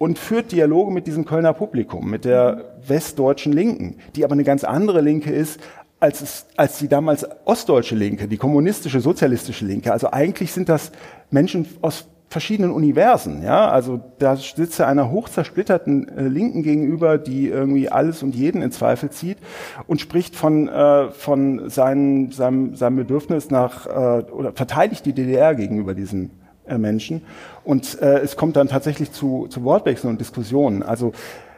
und 0.04 0.18
führt 0.18 0.52
Dialoge 0.52 0.92
mit 0.92 1.06
diesem 1.06 1.24
Kölner 1.24 1.54
Publikum, 1.54 2.10
mit 2.10 2.26
der 2.26 2.76
westdeutschen 2.86 3.54
Linken, 3.54 3.96
die 4.14 4.22
aber 4.22 4.34
eine 4.34 4.44
ganz 4.44 4.62
andere 4.62 5.00
Linke 5.00 5.32
ist 5.32 5.58
als, 5.98 6.20
es, 6.20 6.46
als 6.58 6.78
die 6.78 6.88
damals 6.88 7.26
ostdeutsche 7.46 7.94
Linke, 7.94 8.28
die 8.28 8.36
kommunistische, 8.36 9.00
sozialistische 9.00 9.64
Linke. 9.64 9.94
Also 9.94 10.10
eigentlich 10.10 10.52
sind 10.52 10.68
das 10.68 10.92
Menschen 11.30 11.66
aus 11.80 12.06
verschiedenen 12.28 12.70
Universen. 12.70 13.42
Ja, 13.42 13.70
also 13.70 13.98
da 14.18 14.36
sitzt 14.36 14.78
er 14.78 14.88
einer 14.88 15.10
hochzersplitterten 15.10 16.08
äh, 16.08 16.28
Linken 16.28 16.62
gegenüber, 16.62 17.16
die 17.16 17.48
irgendwie 17.48 17.88
alles 17.88 18.22
und 18.22 18.34
jeden 18.34 18.60
in 18.60 18.72
Zweifel 18.72 19.08
zieht 19.08 19.38
und 19.86 20.02
spricht 20.02 20.36
von 20.36 20.68
äh, 20.68 21.12
von 21.12 21.70
seinen, 21.70 22.30
seinem 22.30 22.74
seinem 22.74 22.96
Bedürfnis 22.96 23.50
nach 23.50 23.86
äh, 23.86 24.30
oder 24.30 24.52
verteidigt 24.52 25.06
die 25.06 25.14
DDR 25.14 25.54
gegenüber 25.54 25.94
diesen 25.94 26.43
Menschen. 26.78 27.22
Und 27.64 28.00
äh, 28.00 28.18
es 28.20 28.36
kommt 28.36 28.56
dann 28.56 28.68
tatsächlich 28.68 29.12
zu, 29.12 29.46
zu 29.48 29.64
Wortwechseln 29.64 30.10
und 30.10 30.20
Diskussionen. 30.20 30.82
Also 30.82 31.12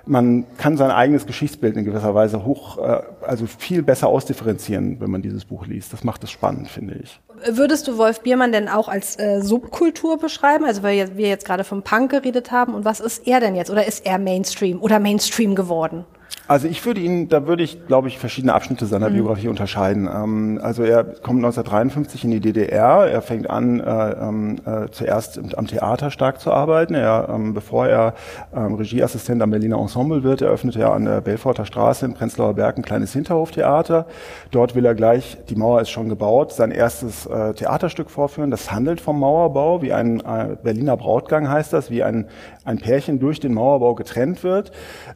man 0.06 0.44
kann 0.56 0.76
sein 0.76 0.90
eigenes 0.90 1.26
Geschichtsbild 1.26 1.76
in 1.76 1.84
gewisser 1.84 2.14
Weise 2.14 2.44
hoch, 2.44 2.78
äh, 2.78 3.00
also 3.22 3.46
viel 3.46 3.82
besser 3.82 4.06
ausdifferenzieren, 4.06 5.00
wenn 5.00 5.10
man 5.10 5.20
dieses 5.20 5.44
Buch 5.44 5.66
liest. 5.66 5.92
Das 5.92 6.04
macht 6.04 6.22
es 6.24 6.30
spannend, 6.30 6.68
finde 6.68 7.00
ich. 7.02 7.20
Würdest 7.50 7.86
du 7.88 7.98
Wolf 7.98 8.20
Biermann 8.20 8.52
denn 8.52 8.68
auch 8.68 8.88
als 8.88 9.18
äh, 9.18 9.42
Subkultur 9.42 10.18
beschreiben? 10.18 10.64
Also 10.64 10.82
weil 10.82 11.16
wir 11.16 11.28
jetzt 11.28 11.44
gerade 11.44 11.64
vom 11.64 11.82
Punk 11.82 12.10
geredet 12.10 12.50
haben. 12.52 12.74
Und 12.74 12.84
was 12.84 13.00
ist 13.00 13.26
er 13.26 13.40
denn 13.40 13.56
jetzt? 13.56 13.70
Oder 13.70 13.86
ist 13.86 14.06
er 14.06 14.18
Mainstream 14.18 14.80
oder 14.80 15.00
Mainstream 15.00 15.54
geworden? 15.54 16.04
Also 16.48 16.68
ich 16.68 16.84
würde 16.86 17.00
ihn, 17.00 17.28
da 17.28 17.48
würde 17.48 17.64
ich, 17.64 17.88
glaube 17.88 18.06
ich, 18.06 18.20
verschiedene 18.20 18.54
Abschnitte 18.54 18.86
seiner 18.86 19.10
mhm. 19.10 19.14
Biografie 19.14 19.48
unterscheiden. 19.48 20.08
Ähm, 20.12 20.60
also 20.62 20.84
er 20.84 21.02
kommt 21.02 21.38
1953 21.38 22.24
in 22.24 22.30
die 22.30 22.40
DDR. 22.40 23.08
Er 23.08 23.20
fängt 23.20 23.50
an, 23.50 23.80
äh, 23.80 24.10
ähm, 24.12 24.56
äh, 24.64 24.88
zuerst 24.92 25.40
am 25.56 25.66
Theater 25.66 26.12
stark 26.12 26.40
zu 26.40 26.52
arbeiten. 26.52 26.94
Er, 26.94 27.28
ähm, 27.34 27.52
bevor 27.52 27.88
er 27.88 28.14
ähm, 28.54 28.74
Regieassistent 28.74 29.42
am 29.42 29.50
Berliner 29.50 29.78
Ensemble 29.78 30.22
wird, 30.22 30.40
eröffnet 30.40 30.76
er 30.76 30.92
an 30.92 31.04
der 31.04 31.20
Belforter 31.20 31.64
Straße 31.64 32.06
in 32.06 32.14
Prenzlauer 32.14 32.54
Berg 32.54 32.76
ein 32.76 32.82
kleines 32.82 33.12
Hinterhoftheater. 33.12 34.06
Dort 34.52 34.76
will 34.76 34.84
er 34.84 34.94
gleich, 34.94 35.38
die 35.48 35.56
Mauer 35.56 35.80
ist 35.80 35.90
schon 35.90 36.08
gebaut, 36.08 36.52
sein 36.52 36.70
erstes 36.70 37.26
äh, 37.26 37.54
Theaterstück 37.54 38.08
vorführen. 38.08 38.52
Das 38.52 38.70
handelt 38.70 39.00
vom 39.00 39.18
Mauerbau, 39.18 39.82
wie 39.82 39.92
ein 39.92 40.20
äh, 40.20 40.56
Berliner 40.62 40.96
Brautgang 40.96 41.48
heißt 41.48 41.72
das, 41.72 41.90
wie 41.90 42.04
ein, 42.04 42.26
ein 42.64 42.78
Pärchen 42.78 43.18
durch 43.18 43.40
den 43.40 43.52
Mauerbau 43.52 43.96
getrennt 43.96 44.44
wird. 44.44 44.70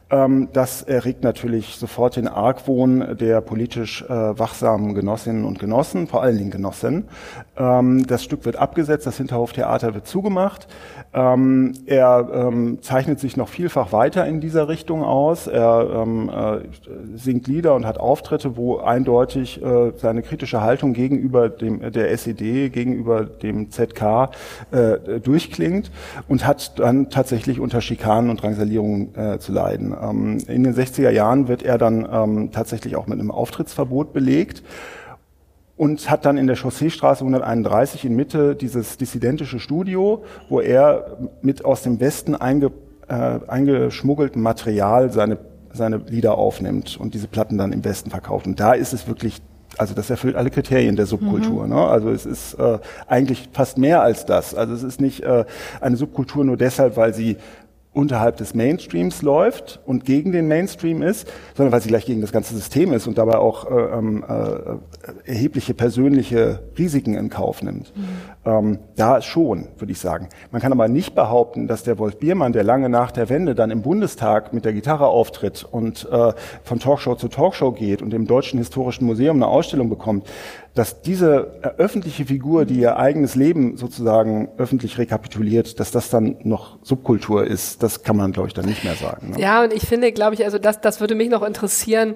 Ähm, 0.09 0.49
das 0.51 0.83
erregt 0.83 1.20
natürlich 1.23 1.75
sofort 1.75 2.15
den 2.15 2.27
Argwohn 2.27 3.17
der 3.17 3.41
politisch 3.41 4.03
äh, 4.03 4.09
wachsamen 4.09 4.95
Genossinnen 4.95 5.45
und 5.45 5.59
Genossen, 5.59 6.07
vor 6.07 6.21
allen 6.21 6.37
Dingen 6.37 6.51
Genossinnen. 6.51 7.07
Ähm, 7.57 8.05
das 8.07 8.23
Stück 8.23 8.45
wird 8.45 8.55
abgesetzt, 8.55 9.05
das 9.05 9.17
Hinterhoftheater 9.17 9.93
wird 9.93 10.07
zugemacht. 10.07 10.67
Ähm, 11.13 11.73
er 11.85 12.29
ähm, 12.33 12.79
zeichnet 12.81 13.19
sich 13.19 13.35
noch 13.35 13.49
vielfach 13.49 13.91
weiter 13.91 14.25
in 14.25 14.39
dieser 14.39 14.69
Richtung 14.69 15.03
aus. 15.03 15.47
Er 15.47 16.03
ähm, 16.03 16.29
äh, 16.29 17.17
singt 17.17 17.47
Lieder 17.47 17.75
und 17.75 17.85
hat 17.85 17.99
Auftritte, 17.99 18.55
wo 18.55 18.77
eindeutig 18.77 19.61
äh, 19.61 19.91
seine 19.97 20.21
kritische 20.21 20.61
Haltung 20.61 20.93
gegenüber 20.93 21.49
dem, 21.49 21.91
der 21.91 22.11
SED, 22.11 22.69
gegenüber 22.69 23.25
dem 23.25 23.71
ZK 23.71 24.29
äh, 24.71 25.19
durchklingt 25.19 25.91
und 26.29 26.47
hat 26.47 26.79
dann 26.79 27.09
tatsächlich 27.09 27.59
unter 27.59 27.81
Schikanen 27.81 28.29
und 28.29 28.41
Drangsalierungen 28.41 29.13
äh, 29.15 29.39
zu 29.39 29.51
leiden. 29.51 29.93
Ähm, 30.01 30.37
in 30.47 30.63
den 30.63 30.73
60er 30.73 31.10
Jahren 31.11 31.47
wird 31.47 31.63
er 31.63 31.77
dann 31.77 32.07
ähm, 32.11 32.51
tatsächlich 32.51 32.95
auch 32.95 33.07
mit 33.07 33.19
einem 33.19 33.31
Auftrittsverbot 33.31 34.13
belegt 34.13 34.63
und 35.77 36.09
hat 36.09 36.25
dann 36.25 36.37
in 36.37 36.47
der 36.47 36.55
Chausseestraße 36.55 37.21
131 37.21 38.05
in 38.05 38.15
Mitte 38.15 38.55
dieses 38.55 38.97
dissidentische 38.97 39.59
Studio, 39.59 40.23
wo 40.47 40.61
er 40.61 41.17
mit 41.41 41.65
aus 41.65 41.81
dem 41.81 41.99
Westen 41.99 42.35
einge, 42.35 42.71
äh, 43.07 43.39
eingeschmuggeltem 43.47 44.41
Material 44.41 45.11
seine, 45.11 45.39
seine 45.73 45.97
Lieder 45.97 46.37
aufnimmt 46.37 46.97
und 46.99 47.13
diese 47.13 47.27
Platten 47.27 47.57
dann 47.57 47.73
im 47.73 47.83
Westen 47.83 48.11
verkauft. 48.11 48.45
Und 48.45 48.59
da 48.59 48.73
ist 48.73 48.93
es 48.93 49.07
wirklich 49.07 49.41
also 49.77 49.93
das 49.93 50.09
erfüllt 50.09 50.35
alle 50.35 50.49
Kriterien 50.49 50.95
der 50.95 51.05
Subkultur. 51.05 51.63
Mhm. 51.63 51.69
Ne? 51.69 51.81
Also 51.87 52.09
es 52.09 52.25
ist 52.25 52.53
äh, 52.55 52.79
eigentlich 53.07 53.49
fast 53.53 53.77
mehr 53.77 54.01
als 54.01 54.25
das. 54.25 54.53
Also 54.53 54.73
es 54.73 54.83
ist 54.83 54.99
nicht 54.99 55.23
äh, 55.23 55.45
eine 55.79 55.95
Subkultur 55.95 56.43
nur 56.43 56.57
deshalb, 56.57 56.97
weil 56.97 57.13
sie 57.13 57.37
unterhalb 57.93 58.37
des 58.37 58.53
Mainstreams 58.53 59.21
läuft 59.21 59.81
und 59.85 60.05
gegen 60.05 60.31
den 60.31 60.47
Mainstream 60.47 61.01
ist, 61.01 61.27
sondern 61.55 61.73
weil 61.73 61.81
sie 61.81 61.89
gleich 61.89 62.05
gegen 62.05 62.21
das 62.21 62.31
ganze 62.31 62.55
System 62.55 62.93
ist 62.93 63.05
und 63.05 63.17
dabei 63.17 63.37
auch 63.37 63.69
äh, 63.69 63.73
ähm, 63.73 64.23
äh, 64.27 65.29
erhebliche 65.29 65.73
persönliche 65.73 66.59
Risiken 66.77 67.15
in 67.15 67.29
Kauf 67.29 67.61
nimmt. 67.61 67.91
Mhm. 67.95 68.03
Ähm, 68.45 68.79
da 68.95 69.21
schon, 69.21 69.67
würde 69.77 69.91
ich 69.91 69.99
sagen. 69.99 70.29
Man 70.51 70.61
kann 70.61 70.71
aber 70.71 70.87
nicht 70.87 71.15
behaupten, 71.15 71.67
dass 71.67 71.83
der 71.83 71.99
Wolf 71.99 72.17
Biermann, 72.17 72.53
der 72.53 72.63
lange 72.63 72.87
nach 72.87 73.11
der 73.11 73.27
Wende 73.27 73.55
dann 73.55 73.71
im 73.71 73.81
Bundestag 73.81 74.53
mit 74.53 74.63
der 74.63 74.71
Gitarre 74.71 75.07
auftritt 75.07 75.67
und 75.69 76.07
äh, 76.09 76.31
von 76.63 76.79
Talkshow 76.79 77.15
zu 77.15 77.27
Talkshow 77.27 77.73
geht 77.73 78.01
und 78.01 78.13
im 78.13 78.25
Deutschen 78.25 78.57
Historischen 78.57 79.05
Museum 79.05 79.35
eine 79.35 79.47
Ausstellung 79.47 79.89
bekommt, 79.89 80.25
dass 80.73 81.01
diese 81.01 81.59
äh, 81.61 81.67
öffentliche 81.81 82.25
Figur, 82.25 82.65
die 82.65 82.79
ihr 82.79 82.97
eigenes 82.97 83.35
Leben 83.35 83.77
sozusagen 83.77 84.49
öffentlich 84.57 84.97
rekapituliert, 84.97 85.79
dass 85.79 85.91
das 85.91 86.09
dann 86.09 86.37
noch 86.43 86.79
Subkultur 86.83 87.45
ist, 87.45 87.83
das 87.83 88.03
kann 88.03 88.15
man, 88.15 88.31
glaube 88.31 88.47
ich, 88.47 88.53
dann 88.53 88.65
nicht 88.65 88.83
mehr 88.83 88.95
sagen. 88.95 89.31
Ne? 89.31 89.39
Ja, 89.39 89.63
und 89.63 89.73
ich 89.73 89.83
finde, 89.83 90.11
glaube 90.11 90.35
ich, 90.35 90.45
also 90.45 90.57
das, 90.59 90.79
das 90.79 91.01
würde 91.01 91.15
mich 91.15 91.29
noch 91.29 91.43
interessieren. 91.43 92.15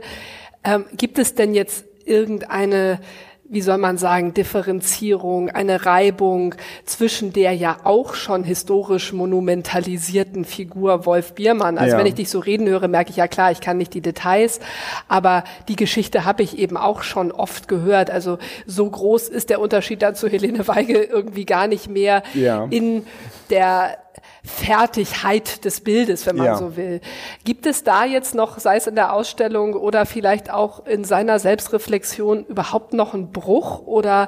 Ähm, 0.63 0.85
gibt 0.95 1.19
es 1.19 1.35
denn 1.35 1.53
jetzt 1.53 1.85
irgendeine 2.05 2.99
wie 3.47 3.61
soll 3.61 3.77
man 3.77 3.97
sagen, 3.97 4.33
Differenzierung, 4.33 5.49
eine 5.49 5.85
Reibung 5.85 6.55
zwischen 6.85 7.31
der 7.31 7.53
ja 7.53 7.77
auch 7.83 8.15
schon 8.15 8.43
historisch 8.43 9.13
monumentalisierten 9.13 10.45
Figur 10.45 11.05
Wolf 11.05 11.33
Biermann. 11.33 11.77
Also 11.77 11.93
ja. 11.93 11.99
wenn 11.99 12.07
ich 12.07 12.15
dich 12.15 12.29
so 12.29 12.39
reden 12.39 12.67
höre, 12.67 12.87
merke 12.87 13.11
ich 13.11 13.17
ja 13.17 13.27
klar, 13.27 13.51
ich 13.51 13.61
kann 13.61 13.77
nicht 13.77 13.93
die 13.93 14.01
Details, 14.01 14.59
aber 15.07 15.43
die 15.67 15.75
Geschichte 15.75 16.25
habe 16.25 16.41
ich 16.41 16.57
eben 16.57 16.75
auch 16.75 17.03
schon 17.03 17.31
oft 17.31 17.67
gehört. 17.67 18.09
Also 18.09 18.39
so 18.65 18.89
groß 18.89 19.29
ist 19.29 19.51
der 19.51 19.61
Unterschied 19.61 20.01
dann 20.01 20.15
zu 20.15 20.27
Helene 20.27 20.67
Weigel 20.67 21.03
irgendwie 21.03 21.45
gar 21.45 21.67
nicht 21.67 21.87
mehr 21.87 22.23
ja. 22.33 22.65
in 22.71 23.05
der 23.51 23.97
Fertigkeit 24.45 25.65
des 25.65 25.81
Bildes, 25.81 26.25
wenn 26.25 26.37
man 26.37 26.45
ja. 26.45 26.55
so 26.55 26.77
will. 26.77 27.01
Gibt 27.43 27.65
es 27.65 27.83
da 27.83 28.05
jetzt 28.05 28.35
noch, 28.35 28.59
sei 28.59 28.77
es 28.77 28.87
in 28.87 28.95
der 28.95 29.13
Ausstellung 29.13 29.73
oder 29.73 30.05
vielleicht 30.05 30.51
auch 30.51 30.85
in 30.85 31.03
seiner 31.03 31.39
Selbstreflexion, 31.39 32.45
überhaupt 32.45 32.93
noch 32.93 33.13
einen 33.13 33.31
Bruch 33.31 33.85
oder 33.85 34.27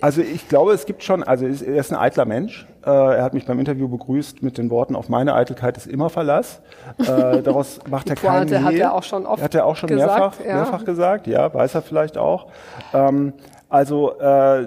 also 0.00 0.20
ich 0.20 0.48
glaube, 0.48 0.72
es 0.72 0.84
gibt 0.84 1.04
schon, 1.04 1.22
also 1.22 1.46
er 1.46 1.76
ist 1.76 1.92
ein 1.92 1.96
eitler 1.96 2.24
Mensch. 2.24 2.66
Äh, 2.84 2.90
er 2.90 3.22
hat 3.22 3.34
mich 3.34 3.46
beim 3.46 3.60
Interview 3.60 3.86
begrüßt 3.86 4.42
mit 4.42 4.58
den 4.58 4.68
Worten, 4.68 4.96
auf 4.96 5.08
meine 5.08 5.32
Eitelkeit 5.32 5.76
ist 5.76 5.86
immer 5.86 6.10
Verlass. 6.10 6.60
Äh, 6.98 7.04
daraus 7.42 7.78
macht 7.88 8.10
er 8.10 8.16
keinen 8.16 8.48
Hehl. 8.48 8.64
hat 8.64 8.74
er 8.74 8.94
auch 8.94 9.04
schon 9.04 9.26
oft 9.26 9.40
Hat 9.40 9.54
er 9.54 9.64
auch 9.64 9.76
schon 9.76 9.90
gesagt, 9.90 10.18
mehrfach, 10.18 10.44
ja. 10.44 10.54
mehrfach 10.56 10.84
gesagt, 10.84 11.26
ja, 11.28 11.54
weiß 11.54 11.76
er 11.76 11.82
vielleicht 11.82 12.18
auch. 12.18 12.48
Ähm, 12.92 13.32
also 13.68 14.18
äh, 14.18 14.66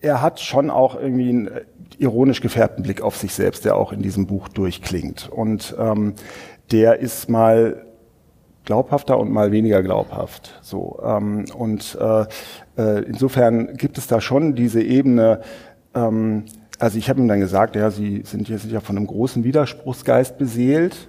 er 0.00 0.22
hat 0.22 0.40
schon 0.40 0.70
auch 0.70 0.96
irgendwie 0.96 1.28
einen 1.28 1.50
ironisch 1.98 2.40
gefärbten 2.40 2.82
Blick 2.82 3.02
auf 3.02 3.16
sich 3.16 3.34
selbst, 3.34 3.64
der 3.64 3.76
auch 3.76 3.92
in 3.92 4.02
diesem 4.02 4.26
Buch 4.26 4.48
durchklingt. 4.48 5.28
Und 5.30 5.74
ähm, 5.78 6.14
der 6.70 7.00
ist 7.00 7.28
mal 7.28 7.84
glaubhafter 8.64 9.18
und 9.18 9.32
mal 9.32 9.50
weniger 9.50 9.82
glaubhaft. 9.82 10.58
So 10.62 11.00
ähm, 11.04 11.46
und 11.56 11.96
äh, 12.00 12.26
äh, 12.76 13.02
insofern 13.04 13.76
gibt 13.76 13.98
es 13.98 14.06
da 14.06 14.20
schon 14.20 14.54
diese 14.54 14.82
Ebene. 14.82 15.40
Ähm, 15.94 16.44
also 16.78 16.98
ich 16.98 17.08
habe 17.08 17.20
ihm 17.20 17.28
dann 17.28 17.40
gesagt, 17.40 17.76
ja, 17.76 17.90
Sie 17.90 18.22
sind 18.24 18.48
jetzt 18.48 18.66
ja 18.66 18.80
von 18.80 18.96
einem 18.96 19.06
großen 19.06 19.42
Widerspruchsgeist 19.42 20.38
beseelt. 20.38 21.08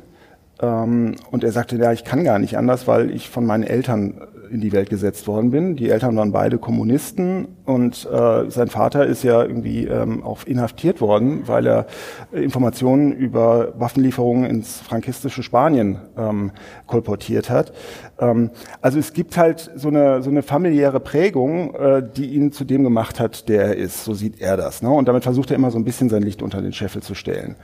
Ähm, 0.62 1.16
und 1.32 1.44
er 1.44 1.52
sagte, 1.52 1.78
ja, 1.78 1.92
ich 1.92 2.04
kann 2.04 2.24
gar 2.24 2.40
nicht 2.40 2.58
anders, 2.58 2.88
weil 2.88 3.12
ich 3.12 3.30
von 3.30 3.46
meinen 3.46 3.64
Eltern 3.64 4.22
in 4.50 4.62
die 4.62 4.72
Welt 4.72 4.90
gesetzt 4.90 5.28
worden 5.28 5.52
bin. 5.52 5.76
Die 5.76 5.90
Eltern 5.90 6.16
waren 6.16 6.32
beide 6.32 6.58
Kommunisten 6.58 7.48
und 7.66 8.08
äh, 8.12 8.50
sein 8.50 8.68
Vater 8.68 9.06
ist 9.06 9.24
ja 9.24 9.44
irgendwie 9.44 9.86
ähm, 9.86 10.24
auch 10.24 10.46
inhaftiert 10.46 11.02
worden, 11.02 11.44
weil 11.46 11.68
er 11.68 11.86
Informationen 12.32 13.12
über 13.12 13.80
Waffenlieferungen 13.80 14.46
ins 14.46 14.80
frankistische 14.80 15.44
Spanien 15.44 16.00
ähm, 16.18 16.52
kolportiert 16.88 17.50
hat. 17.50 17.74
Ähm, 18.20 18.52
also 18.82 19.00
es 19.00 19.14
gibt 19.14 19.38
halt 19.38 19.72
so 19.76 19.90
eine, 19.90 20.22
so 20.24 20.30
eine 20.30 20.42
familiäre 20.42 21.00
Prägung, 21.00 21.76
äh, 21.76 22.04
die 22.04 22.34
ihn 22.34 22.52
zu 22.52 22.66
dem 22.66 22.84
gemacht 22.84 23.20
hat, 23.20 23.50
der 23.50 23.66
er 23.66 23.76
ist. 23.76 24.04
So 24.04 24.14
sieht 24.14 24.42
er 24.42 24.58
das. 24.58 24.82
Ne? 24.82 24.90
Und 24.90 25.08
damit 25.08 25.24
versucht 25.24 25.52
er 25.52 25.58
immer 25.58 25.72
so 25.72 25.78
ein 25.78 25.86
bisschen 25.86 26.10
sein 26.10 26.24
Licht 26.24 26.42
unter 26.42 26.62
den 26.62 26.74
Scheffel 26.74 27.02
zu 27.04 27.14
stellen. 27.14 27.56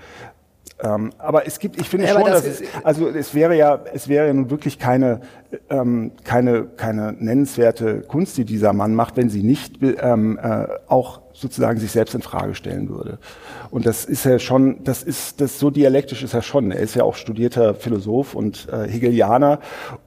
Ähm, 0.84 1.12
aber 1.18 1.48
es 1.48 1.60
gibt, 1.60 1.80
ich 1.80 1.88
finde 1.88 2.06
ja, 2.06 2.14
schon, 2.14 2.26
das 2.26 2.44
dass 2.44 2.60
es, 2.60 2.68
also 2.84 3.08
es 3.08 3.34
wäre 3.34 3.56
ja, 3.56 3.80
es 3.94 4.10
wäre 4.10 4.28
ja 4.28 4.34
nun 4.34 4.50
wirklich 4.50 4.78
keine, 4.78 5.22
ähm, 5.70 6.12
keine, 6.26 6.66
keine 6.66 7.14
nennenswerte 7.14 8.02
Kunst, 8.02 8.38
die 8.38 8.44
dieser 8.44 8.74
Mann 8.74 8.94
macht, 8.94 9.16
wenn 9.16 9.30
sie 9.30 9.42
nicht 9.42 9.80
ähm, 9.82 10.38
äh, 10.38 10.68
auch 10.88 11.22
sozusagen 11.32 11.80
sich 11.80 11.92
selbst 11.92 12.14
in 12.14 12.22
Frage 12.22 12.56
stellen 12.56 12.90
würde. 12.90 13.20
Und 13.70 13.86
das 13.86 14.04
ist 14.04 14.26
ja 14.26 14.38
schon, 14.38 14.84
das 14.84 15.02
ist, 15.02 15.40
das 15.40 15.60
so 15.60 15.70
dialektisch 15.70 16.24
ist 16.24 16.34
er 16.34 16.42
schon. 16.42 16.72
Er 16.72 16.80
ist 16.80 16.96
ja 16.96 17.04
auch 17.04 17.16
studierter 17.16 17.74
Philosoph 17.74 18.36
und 18.36 18.68
äh, 18.70 18.90
Hegelianer 18.90 19.60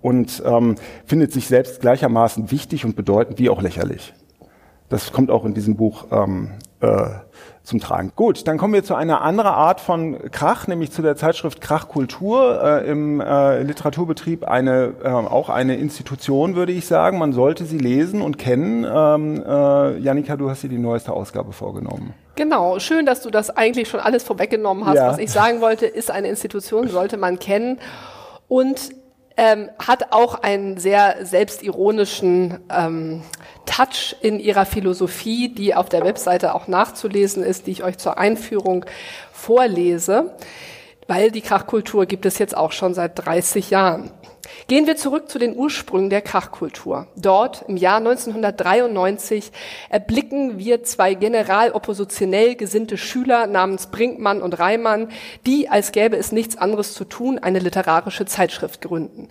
und 0.02 0.42
ähm, 0.44 0.74
findet 1.06 1.32
sich 1.32 1.46
selbst 1.46 1.80
gleichermaßen 1.80 2.50
wichtig 2.50 2.84
und 2.84 2.94
bedeutend 2.94 3.38
wie 3.38 3.48
auch 3.48 3.62
lächerlich. 3.62 4.12
Das 4.90 5.12
kommt 5.12 5.30
auch 5.30 5.44
in 5.44 5.54
diesem 5.54 5.76
Buch 5.76 6.06
ähm, 6.10 6.50
äh, 6.80 7.08
zum 7.68 7.80
Tragen. 7.80 8.12
Gut, 8.16 8.48
dann 8.48 8.58
kommen 8.58 8.74
wir 8.74 8.82
zu 8.82 8.94
einer 8.94 9.20
anderen 9.20 9.52
Art 9.52 9.80
von 9.80 10.18
Krach, 10.30 10.66
nämlich 10.66 10.90
zu 10.90 11.02
der 11.02 11.16
Zeitschrift 11.16 11.60
Krachkultur 11.60 12.60
äh, 12.62 12.90
im 12.90 13.20
äh, 13.20 13.62
Literaturbetrieb 13.62 14.44
eine 14.44 14.94
äh, 15.04 15.08
auch 15.08 15.50
eine 15.50 15.76
Institution, 15.76 16.56
würde 16.56 16.72
ich 16.72 16.86
sagen. 16.86 17.18
Man 17.18 17.32
sollte 17.32 17.64
sie 17.64 17.78
lesen 17.78 18.22
und 18.22 18.38
kennen. 18.38 18.84
Ähm, 18.84 19.44
äh, 19.46 19.98
Janika, 19.98 20.36
du 20.36 20.48
hast 20.48 20.62
dir 20.62 20.68
die 20.68 20.78
neueste 20.78 21.12
Ausgabe 21.12 21.52
vorgenommen. 21.52 22.14
Genau, 22.36 22.78
schön, 22.78 23.04
dass 23.04 23.20
du 23.20 23.30
das 23.30 23.50
eigentlich 23.50 23.88
schon 23.88 24.00
alles 24.00 24.24
vorweggenommen 24.24 24.86
hast. 24.86 24.96
Ja. 24.96 25.08
Was 25.08 25.18
ich 25.18 25.30
sagen 25.30 25.60
wollte, 25.60 25.86
ist 25.86 26.10
eine 26.10 26.28
Institution, 26.28 26.88
sollte 26.88 27.16
man 27.16 27.38
kennen. 27.38 27.78
Und 28.48 28.90
ähm, 29.38 29.70
hat 29.78 30.12
auch 30.12 30.42
einen 30.42 30.78
sehr 30.78 31.24
selbstironischen 31.24 32.58
ähm, 32.70 33.22
Touch 33.66 34.16
in 34.20 34.40
ihrer 34.40 34.66
Philosophie, 34.66 35.48
die 35.48 35.76
auf 35.76 35.88
der 35.88 36.04
Webseite 36.04 36.56
auch 36.56 36.66
nachzulesen 36.66 37.44
ist, 37.44 37.68
die 37.68 37.70
ich 37.70 37.84
euch 37.84 37.98
zur 37.98 38.18
Einführung 38.18 38.84
vorlese, 39.32 40.34
weil 41.06 41.30
die 41.30 41.40
Krachkultur 41.40 42.06
gibt 42.06 42.26
es 42.26 42.38
jetzt 42.38 42.56
auch 42.56 42.72
schon 42.72 42.94
seit 42.94 43.24
30 43.24 43.70
Jahren. 43.70 44.10
Gehen 44.66 44.86
wir 44.86 44.96
zurück 44.96 45.30
zu 45.30 45.38
den 45.38 45.56
Ursprüngen 45.56 46.10
der 46.10 46.20
Krachkultur. 46.20 47.06
Dort 47.16 47.64
im 47.68 47.76
Jahr 47.76 47.98
1993 47.98 49.50
erblicken 49.88 50.58
wir 50.58 50.82
zwei 50.82 51.14
generaloppositionell 51.14 52.54
gesinnte 52.54 52.96
Schüler 52.96 53.46
namens 53.46 53.88
Brinkmann 53.88 54.42
und 54.42 54.58
Reimann, 54.58 55.08
die, 55.46 55.68
als 55.68 55.92
gäbe 55.92 56.16
es 56.16 56.32
nichts 56.32 56.56
anderes 56.56 56.94
zu 56.94 57.04
tun, 57.04 57.38
eine 57.38 57.58
literarische 57.58 58.26
Zeitschrift 58.26 58.82
gründen. 58.82 59.28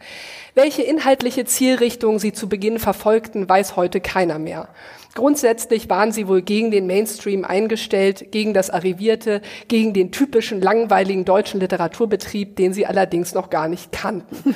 Welche 0.56 0.82
inhaltliche 0.82 1.46
Zielrichtung 1.46 2.18
sie 2.18 2.34
zu 2.34 2.50
Beginn 2.50 2.80
verfolgten, 2.80 3.48
weiß 3.48 3.76
heute 3.76 4.02
keiner 4.02 4.40
mehr. 4.40 4.70
Grundsätzlich 5.14 5.90
waren 5.90 6.12
sie 6.12 6.28
wohl 6.28 6.42
gegen 6.44 6.70
den 6.72 6.86
Mainstream 6.86 7.44
eingestellt, 7.44 8.32
gegen 8.32 8.54
das 8.54 8.70
Arrivierte, 8.70 9.42
gegen 9.68 9.94
den 9.94 10.12
typischen 10.12 10.62
langweiligen 10.62 11.26
deutschen 11.26 11.60
Literaturbetrieb, 11.60 12.56
den 12.56 12.74
sie 12.74 12.86
allerdings 12.86 13.34
noch 13.34 13.50
gar 13.50 13.68
nicht 13.68 13.92
kannten. 13.92 14.56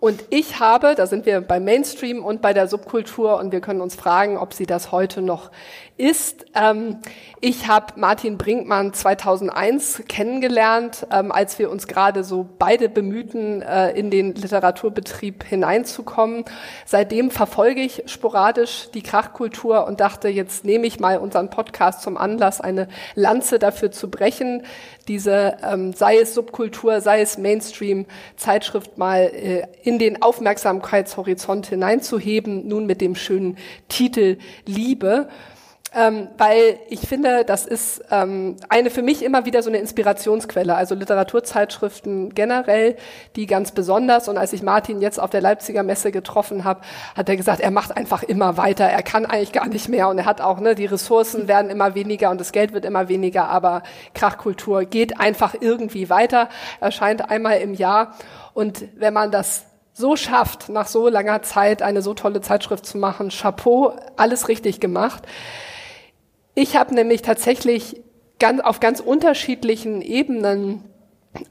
Und 0.00 0.24
ich 0.30 0.58
habe, 0.60 0.94
da 0.94 1.06
sind 1.06 1.26
wir 1.26 1.42
beim 1.42 1.64
Mainstream 1.64 2.24
und 2.24 2.40
bei 2.40 2.54
der 2.54 2.68
Subkultur 2.68 3.38
und 3.38 3.52
wir 3.52 3.60
können 3.60 3.82
uns 3.82 3.94
fragen, 3.94 4.38
ob 4.38 4.54
sie 4.54 4.64
das 4.64 4.92
heute 4.92 5.20
noch 5.20 5.50
ist. 6.00 6.46
Ähm, 6.54 6.98
ich 7.42 7.68
habe 7.68 7.92
Martin 7.96 8.38
Brinkmann 8.38 8.94
2001 8.94 10.04
kennengelernt, 10.08 11.06
ähm, 11.12 11.30
als 11.30 11.58
wir 11.58 11.70
uns 11.70 11.86
gerade 11.86 12.24
so 12.24 12.48
beide 12.58 12.88
bemühten, 12.88 13.60
äh, 13.60 13.90
in 13.90 14.10
den 14.10 14.34
Literaturbetrieb 14.34 15.44
hineinzukommen. 15.44 16.44
Seitdem 16.86 17.30
verfolge 17.30 17.82
ich 17.82 18.04
sporadisch 18.06 18.88
die 18.94 19.02
Krachkultur 19.02 19.86
und 19.86 20.00
dachte, 20.00 20.28
jetzt 20.28 20.64
nehme 20.64 20.86
ich 20.86 20.98
mal 20.98 21.18
unseren 21.18 21.50
Podcast 21.50 22.00
zum 22.00 22.16
Anlass, 22.16 22.62
eine 22.62 22.88
Lanze 23.14 23.58
dafür 23.58 23.90
zu 23.92 24.10
brechen, 24.10 24.62
diese, 25.08 25.56
ähm, 25.62 25.92
sei 25.92 26.18
es 26.18 26.34
Subkultur, 26.34 27.00
sei 27.00 27.20
es 27.20 27.36
Mainstream-Zeitschrift 27.36 28.96
mal 28.96 29.30
äh, 29.34 29.66
in 29.90 29.98
den 29.98 30.22
Aufmerksamkeitshorizont 30.22 31.66
hineinzuheben, 31.66 32.68
nun 32.68 32.86
mit 32.86 33.00
dem 33.00 33.16
schönen 33.16 33.58
Titel 33.88 34.38
Liebe 34.64 35.28
ähm, 35.92 36.28
weil 36.38 36.78
ich 36.88 37.00
finde, 37.00 37.44
das 37.44 37.66
ist 37.66 38.04
ähm, 38.12 38.56
eine 38.68 38.90
für 38.90 39.02
mich 39.02 39.24
immer 39.24 39.44
wieder 39.44 39.62
so 39.62 39.70
eine 39.70 39.78
Inspirationsquelle, 39.78 40.74
also 40.76 40.94
Literaturzeitschriften 40.94 42.32
generell, 42.32 42.96
die 43.34 43.46
ganz 43.46 43.72
besonders. 43.72 44.28
Und 44.28 44.38
als 44.38 44.52
ich 44.52 44.62
Martin 44.62 45.00
jetzt 45.00 45.18
auf 45.18 45.30
der 45.30 45.40
Leipziger 45.40 45.82
Messe 45.82 46.12
getroffen 46.12 46.62
habe, 46.62 46.82
hat 47.16 47.28
er 47.28 47.36
gesagt, 47.36 47.60
er 47.60 47.72
macht 47.72 47.96
einfach 47.96 48.22
immer 48.22 48.56
weiter, 48.56 48.84
er 48.84 49.02
kann 49.02 49.26
eigentlich 49.26 49.52
gar 49.52 49.66
nicht 49.66 49.88
mehr 49.88 50.08
und 50.08 50.18
er 50.18 50.26
hat 50.26 50.40
auch, 50.40 50.60
ne, 50.60 50.76
die 50.76 50.86
Ressourcen 50.86 51.48
werden 51.48 51.70
immer 51.70 51.96
weniger 51.96 52.30
und 52.30 52.40
das 52.40 52.52
Geld 52.52 52.72
wird 52.72 52.84
immer 52.84 53.08
weniger, 53.08 53.48
aber 53.48 53.82
Krachkultur 54.14 54.84
geht 54.84 55.18
einfach 55.18 55.56
irgendwie 55.58 56.08
weiter, 56.08 56.48
erscheint 56.80 57.30
einmal 57.30 57.58
im 57.58 57.74
Jahr. 57.74 58.14
Und 58.54 58.84
wenn 58.96 59.14
man 59.14 59.32
das 59.32 59.64
so 60.00 60.16
schafft, 60.16 60.68
nach 60.68 60.88
so 60.88 61.08
langer 61.08 61.42
Zeit 61.42 61.82
eine 61.82 62.02
so 62.02 62.14
tolle 62.14 62.40
Zeitschrift 62.40 62.84
zu 62.84 62.98
machen, 62.98 63.28
Chapeau, 63.28 63.92
alles 64.16 64.48
richtig 64.48 64.80
gemacht. 64.80 65.22
Ich 66.54 66.76
habe 66.76 66.94
nämlich 66.94 67.22
tatsächlich 67.22 68.02
ganz, 68.40 68.60
auf 68.60 68.80
ganz 68.80 68.98
unterschiedlichen 68.98 70.02
Ebenen 70.02 70.84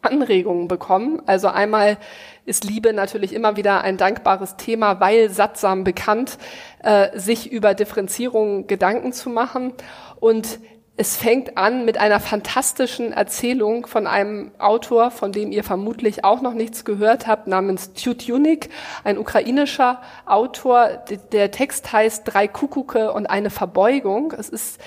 Anregungen 0.02 0.68
bekommen. 0.68 1.22
Also 1.26 1.48
einmal 1.48 1.98
ist 2.46 2.66
Liebe 2.66 2.92
natürlich 2.92 3.34
immer 3.34 3.56
wieder 3.56 3.82
ein 3.82 3.96
dankbares 3.96 4.58
Thema, 4.58 5.00
weil 5.00 5.30
sattsam 5.30 5.86
bekannt, 5.86 6.38
äh, 6.84 7.18
sich 7.18 7.50
über 7.50 7.74
Differenzierung 7.74 8.68
Gedanken 8.68 9.14
zu 9.14 9.30
machen. 9.30 9.74
Und 10.20 10.60
es 11.00 11.16
fängt 11.16 11.58
an 11.58 11.86
mit 11.86 11.98
einer 11.98 12.20
fantastischen 12.20 13.14
Erzählung 13.14 13.88
von 13.88 14.06
einem 14.06 14.52
Autor, 14.60 15.12
von 15.12 15.32
dem 15.32 15.54
ihr 15.54 15.64
vermutlich 15.64 16.26
auch 16.26 16.42
noch 16.42 16.54
nichts 16.54 16.84
gehört 16.84 17.26
habt, 17.26 17.48
namens 17.48 17.94
Tutunik, 17.94 18.68
ein 19.06 19.18
ukrainischer 19.18 20.02
Autor. 20.26 20.90
Der 21.32 21.52
Text 21.52 21.94
heißt 21.94 22.24
Drei 22.26 22.50
Kuckucke 22.50 23.14
und 23.14 23.28
eine 23.28 23.50
Verbeugung. 23.50 24.34
Es 24.38 24.50
ist 24.50 24.82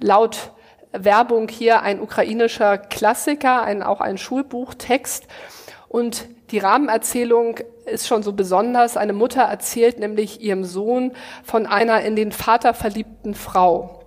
laut 0.00 0.50
Werbung 0.90 1.46
hier 1.46 1.82
ein 1.82 2.00
ukrainischer 2.00 2.76
Klassiker, 2.76 3.62
ein, 3.62 3.84
auch 3.84 4.00
ein 4.00 4.18
Schulbuchtext. 4.18 5.28
Und 5.86 6.26
die 6.50 6.58
Rahmenerzählung 6.58 7.60
ist 7.86 8.08
schon 8.08 8.24
so 8.24 8.32
besonders. 8.32 8.96
Eine 8.96 9.12
Mutter 9.12 9.42
erzählt 9.42 10.00
nämlich 10.00 10.40
ihrem 10.40 10.64
Sohn 10.64 11.12
von 11.44 11.66
einer 11.66 12.00
in 12.00 12.16
den 12.16 12.32
Vater 12.32 12.74
verliebten 12.74 13.36
Frau. 13.36 14.03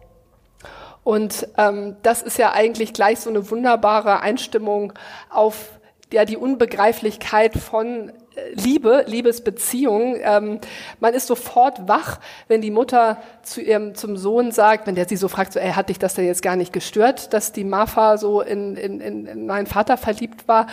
Und 1.08 1.48
ähm, 1.58 1.96
das 2.04 2.22
ist 2.22 2.38
ja 2.38 2.52
eigentlich 2.52 2.91
gleich 2.91 3.22
so 3.22 3.30
eine 3.30 3.50
wunderbare 3.50 4.20
Einstimmung 4.20 4.91
auf 5.30 5.80
ja, 6.12 6.26
die 6.26 6.36
Unbegreiflichkeit 6.36 7.56
von 7.56 8.10
äh, 8.10 8.13
Liebe, 8.52 9.06
Liebesbeziehung. 9.08 10.17
Ähm, 10.22 10.60
man 11.00 11.13
ist 11.13 11.28
sofort 11.28 11.88
wach, 11.88 12.20
wenn 12.50 12.60
die 12.60 12.72
Mutter 12.72 13.22
zu 13.41 13.62
ihrem, 13.62 13.96
zum 13.96 14.17
Sohn 14.17 14.52
sagt, 14.52 14.86
wenn 14.86 14.96
der 14.96 15.08
sie 15.08 15.15
so 15.15 15.30
fragt, 15.30 15.54
so, 15.54 15.62
ey, 15.62 15.72
hat 15.72 15.88
dich 15.88 15.98
das 15.98 16.13
denn 16.15 16.26
jetzt 16.26 16.41
gar 16.41 16.58
nicht 16.58 16.74
gestört, 16.74 17.32
dass 17.32 17.54
die 17.54 17.63
Marfa 17.63 18.17
so 18.17 18.41
in, 18.41 18.76
in, 18.76 19.00
in 19.00 19.46
meinen 19.46 19.67
Vater 19.67 19.96
verliebt 19.96 20.50
war? 20.50 20.67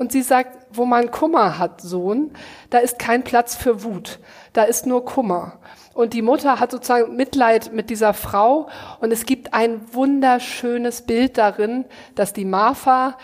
Und 0.00 0.12
sie 0.12 0.22
sagt, 0.22 0.56
wo 0.72 0.86
man 0.86 1.10
Kummer 1.10 1.58
hat, 1.58 1.82
Sohn, 1.82 2.30
da 2.70 2.78
ist 2.78 2.98
kein 2.98 3.22
Platz 3.22 3.54
für 3.54 3.84
Wut, 3.84 4.18
da 4.54 4.62
ist 4.62 4.86
nur 4.86 5.04
Kummer. 5.04 5.58
Und 5.92 6.14
die 6.14 6.22
Mutter 6.22 6.58
hat 6.58 6.70
sozusagen 6.70 7.16
Mitleid 7.16 7.74
mit 7.74 7.90
dieser 7.90 8.14
Frau. 8.14 8.70
Und 9.00 9.12
es 9.12 9.26
gibt 9.26 9.52
ein 9.52 9.82
wunderschönes 9.92 11.02
Bild 11.02 11.36
darin, 11.36 11.84
dass 12.14 12.32
die 12.32 12.46
Marfa 12.46 13.18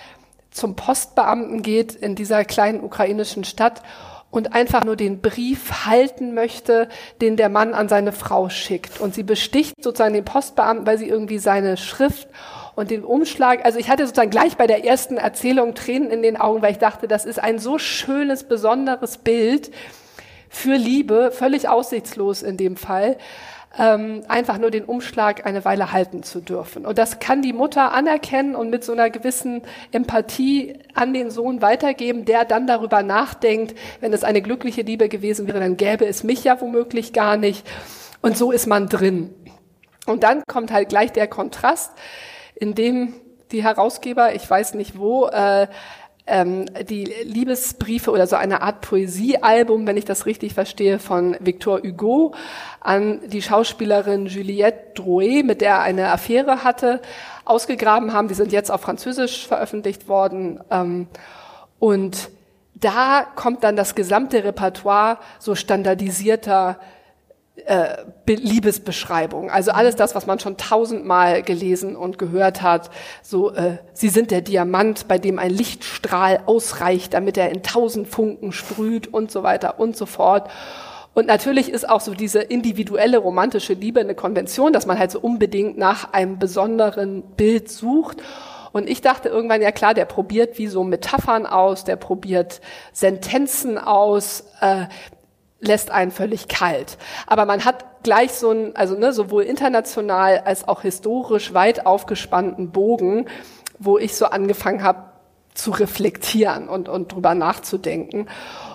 zum 0.50 0.76
Postbeamten 0.76 1.62
geht 1.62 1.94
in 1.94 2.14
dieser 2.14 2.44
kleinen 2.44 2.84
ukrainischen 2.84 3.44
Stadt 3.44 3.82
und 4.30 4.52
einfach 4.52 4.84
nur 4.84 4.96
den 4.96 5.22
Brief 5.22 5.86
halten 5.86 6.34
möchte, 6.34 6.90
den 7.22 7.38
der 7.38 7.48
Mann 7.48 7.72
an 7.72 7.88
seine 7.88 8.12
Frau 8.12 8.50
schickt. 8.50 9.00
Und 9.00 9.14
sie 9.14 9.22
besticht 9.22 9.82
sozusagen 9.82 10.12
den 10.12 10.26
Postbeamten, 10.26 10.86
weil 10.86 10.98
sie 10.98 11.08
irgendwie 11.08 11.38
seine 11.38 11.78
Schrift 11.78 12.28
und 12.76 12.90
den 12.90 13.04
Umschlag, 13.04 13.64
also 13.64 13.78
ich 13.78 13.88
hatte 13.88 14.06
sozusagen 14.06 14.30
gleich 14.30 14.56
bei 14.56 14.68
der 14.68 14.84
ersten 14.84 15.16
Erzählung 15.16 15.74
Tränen 15.74 16.10
in 16.10 16.22
den 16.22 16.36
Augen, 16.36 16.62
weil 16.62 16.72
ich 16.72 16.78
dachte, 16.78 17.08
das 17.08 17.24
ist 17.24 17.42
ein 17.42 17.58
so 17.58 17.78
schönes, 17.78 18.44
besonderes 18.44 19.18
Bild, 19.18 19.72
für 20.48 20.76
Liebe, 20.76 21.32
völlig 21.32 21.68
aussichtslos 21.68 22.42
in 22.42 22.56
dem 22.56 22.76
Fall, 22.76 23.18
ähm, 23.78 24.22
einfach 24.28 24.58
nur 24.58 24.70
den 24.70 24.84
Umschlag 24.84 25.44
eine 25.44 25.64
Weile 25.64 25.92
halten 25.92 26.22
zu 26.22 26.40
dürfen. 26.40 26.86
Und 26.86 26.96
das 26.98 27.18
kann 27.18 27.42
die 27.42 27.52
Mutter 27.52 27.92
anerkennen 27.92 28.54
und 28.54 28.70
mit 28.70 28.84
so 28.84 28.92
einer 28.92 29.10
gewissen 29.10 29.62
Empathie 29.92 30.78
an 30.94 31.12
den 31.12 31.30
Sohn 31.30 31.60
weitergeben, 31.60 32.24
der 32.24 32.44
dann 32.44 32.66
darüber 32.66 33.02
nachdenkt, 33.02 33.76
wenn 34.00 34.12
es 34.12 34.24
eine 34.24 34.40
glückliche 34.40 34.82
Liebe 34.82 35.08
gewesen 35.08 35.46
wäre, 35.46 35.60
dann 35.60 35.76
gäbe 35.76 36.06
es 36.06 36.24
mich 36.24 36.44
ja 36.44 36.60
womöglich 36.60 37.12
gar 37.12 37.36
nicht. 37.36 37.66
Und 38.22 38.36
so 38.38 38.50
ist 38.50 38.66
man 38.66 38.88
drin. 38.88 39.34
Und 40.06 40.22
dann 40.22 40.42
kommt 40.46 40.72
halt 40.72 40.88
gleich 40.88 41.12
der 41.12 41.26
Kontrast, 41.26 41.92
in 42.56 42.74
dem 42.74 43.14
die 43.52 43.62
Herausgeber, 43.62 44.34
ich 44.34 44.48
weiß 44.48 44.74
nicht 44.74 44.98
wo, 44.98 45.26
äh, 45.26 45.68
ähm, 46.26 46.66
die 46.88 47.04
Liebesbriefe 47.04 48.10
oder 48.10 48.26
so 48.26 48.34
eine 48.36 48.62
Art 48.62 48.80
Poesiealbum, 48.80 49.86
wenn 49.86 49.96
ich 49.96 50.04
das 50.04 50.26
richtig 50.26 50.54
verstehe, 50.54 50.98
von 50.98 51.36
Victor 51.38 51.80
Hugo 51.82 52.34
an 52.80 53.20
die 53.28 53.42
Schauspielerin 53.42 54.26
Juliette 54.26 54.94
Drouet, 54.94 55.44
mit 55.44 55.60
der 55.60 55.70
er 55.70 55.80
eine 55.82 56.10
Affäre 56.10 56.64
hatte, 56.64 57.00
ausgegraben 57.44 58.12
haben. 58.12 58.26
Die 58.28 58.34
sind 58.34 58.50
jetzt 58.50 58.70
auf 58.70 58.80
Französisch 58.80 59.46
veröffentlicht 59.46 60.08
worden. 60.08 60.60
Ähm, 60.70 61.06
und 61.78 62.30
da 62.74 63.24
kommt 63.36 63.62
dann 63.62 63.76
das 63.76 63.94
gesamte 63.94 64.42
Repertoire 64.42 65.18
so 65.38 65.54
standardisierter 65.54 66.78
äh, 67.64 68.04
Liebesbeschreibung. 68.26 69.50
Also 69.50 69.70
alles 69.70 69.96
das, 69.96 70.14
was 70.14 70.26
man 70.26 70.38
schon 70.38 70.56
tausendmal 70.56 71.42
gelesen 71.42 71.96
und 71.96 72.18
gehört 72.18 72.62
hat. 72.62 72.90
So, 73.22 73.52
äh, 73.52 73.78
sie 73.92 74.08
sind 74.08 74.30
der 74.30 74.42
Diamant, 74.42 75.08
bei 75.08 75.18
dem 75.18 75.38
ein 75.38 75.50
Lichtstrahl 75.50 76.40
ausreicht, 76.46 77.14
damit 77.14 77.36
er 77.36 77.50
in 77.50 77.62
tausend 77.62 78.08
Funken 78.08 78.52
sprüht 78.52 79.08
und 79.08 79.30
so 79.30 79.42
weiter 79.42 79.80
und 79.80 79.96
so 79.96 80.06
fort. 80.06 80.50
Und 81.14 81.26
natürlich 81.26 81.70
ist 81.70 81.88
auch 81.88 82.02
so 82.02 82.12
diese 82.12 82.40
individuelle 82.40 83.16
romantische 83.16 83.72
Liebe 83.72 84.00
eine 84.00 84.14
Konvention, 84.14 84.74
dass 84.74 84.84
man 84.84 84.98
halt 84.98 85.10
so 85.10 85.18
unbedingt 85.18 85.78
nach 85.78 86.12
einem 86.12 86.38
besonderen 86.38 87.22
Bild 87.22 87.70
sucht. 87.70 88.18
Und 88.72 88.90
ich 88.90 89.00
dachte 89.00 89.30
irgendwann, 89.30 89.62
ja 89.62 89.72
klar, 89.72 89.94
der 89.94 90.04
probiert 90.04 90.58
wie 90.58 90.66
so 90.66 90.84
Metaphern 90.84 91.46
aus, 91.46 91.84
der 91.84 91.96
probiert 91.96 92.60
Sentenzen 92.92 93.78
aus, 93.78 94.44
äh, 94.60 94.88
lässt 95.60 95.90
einen 95.90 96.10
völlig 96.10 96.48
kalt. 96.48 96.98
Aber 97.26 97.46
man 97.46 97.64
hat 97.64 98.02
gleich 98.02 98.32
so 98.32 98.50
ein, 98.50 98.76
also 98.76 98.96
ne, 98.96 99.12
sowohl 99.12 99.44
international 99.44 100.42
als 100.44 100.68
auch 100.68 100.82
historisch 100.82 101.54
weit 101.54 101.86
aufgespannten 101.86 102.70
Bogen, 102.70 103.26
wo 103.78 103.98
ich 103.98 104.14
so 104.14 104.26
angefangen 104.26 104.82
habe 104.82 105.16
zu 105.54 105.70
reflektieren 105.70 106.68
und, 106.68 106.88
und 106.88 107.12
drüber 107.12 107.34
nachzudenken. 107.34 108.28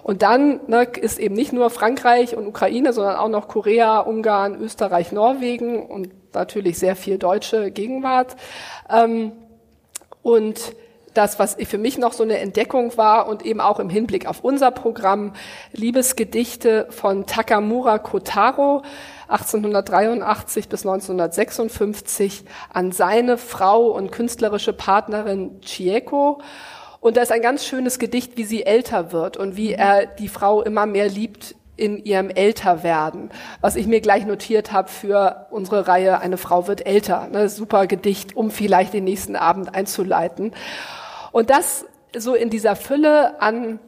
Und 0.04 0.24
dann 0.24 0.62
ne, 0.68 0.84
ist 0.84 1.20
eben 1.20 1.36
nicht 1.36 1.54
nur 1.54 1.70
Frankreich 1.70 2.36
und 2.36 2.48
Ukraine, 2.48 2.92
sondern 2.92 3.18
auch 3.18 3.30
noch 3.30 3.48
Korea, 3.48 4.00
Ungarn, 4.00 4.60
Österreich, 4.60 5.12
Norwegen 5.12 5.86
und 5.86 6.10
natürlich 6.34 6.80
sehr 6.80 6.96
viel 6.96 7.18
deutsche 7.18 7.72
Gegenwart. 7.72 8.36
Ähm, 8.90 9.34
und 10.24 10.76
das, 11.14 11.40
was 11.40 11.58
für 11.66 11.78
mich 11.78 11.98
noch 11.98 12.14
so 12.14 12.24
eine 12.24 12.38
Entdeckung 12.40 12.98
war 12.98 13.28
und 13.28 13.46
eben 13.46 13.60
auch 13.60 13.80
im 13.80 13.90
Hinblick 13.90 14.26
auf 14.26 14.42
unser 14.42 14.72
Programm, 14.72 15.34
Liebesgedichte 15.74 16.88
von 16.90 17.26
Takamura 17.26 17.98
Kotaro, 17.98 18.84
1883 19.28 20.70
bis 20.70 20.86
1956 20.86 22.44
an 22.74 22.92
seine 22.92 23.38
Frau 23.38 23.88
und 23.88 24.12
künstlerische 24.12 24.74
Partnerin 24.74 25.62
Chieko. 25.62 26.42
Und 27.00 27.18
da 27.18 27.22
ist 27.22 27.32
ein 27.32 27.42
ganz 27.42 27.66
schönes 27.66 27.98
Gedicht, 27.98 28.38
wie 28.38 28.44
sie 28.44 28.64
älter 28.64 29.12
wird 29.12 29.38
und 29.38 29.58
wie 29.58 29.74
er 29.74 30.06
die 30.06 30.28
Frau 30.28 30.62
immer 30.62 30.86
mehr 30.86 31.10
liebt 31.10 31.56
in 31.82 32.04
ihrem 32.04 32.30
Älterwerden, 32.30 33.32
was 33.60 33.76
ich 33.76 33.88
mir 33.88 34.02
gleich 34.02 34.26
notiert 34.26 34.72
habe 34.72 34.88
für 34.88 35.48
unsere 35.50 35.88
Reihe 35.88 36.20
Eine 36.20 36.38
Frau 36.38 36.68
wird 36.68 36.86
älter. 36.86 37.28
Ne, 37.32 37.50
super 37.50 37.88
Gedicht, 37.88 38.36
um 38.36 38.52
vielleicht 38.52 38.94
den 38.94 39.04
nächsten 39.04 39.36
Abend 39.36 39.74
einzuleiten. 39.74 40.54
Und 41.32 41.50
das 41.50 41.86
so 42.16 42.36
in 42.36 42.50
dieser 42.50 42.76
Fülle 42.76 43.42
an 43.42 43.80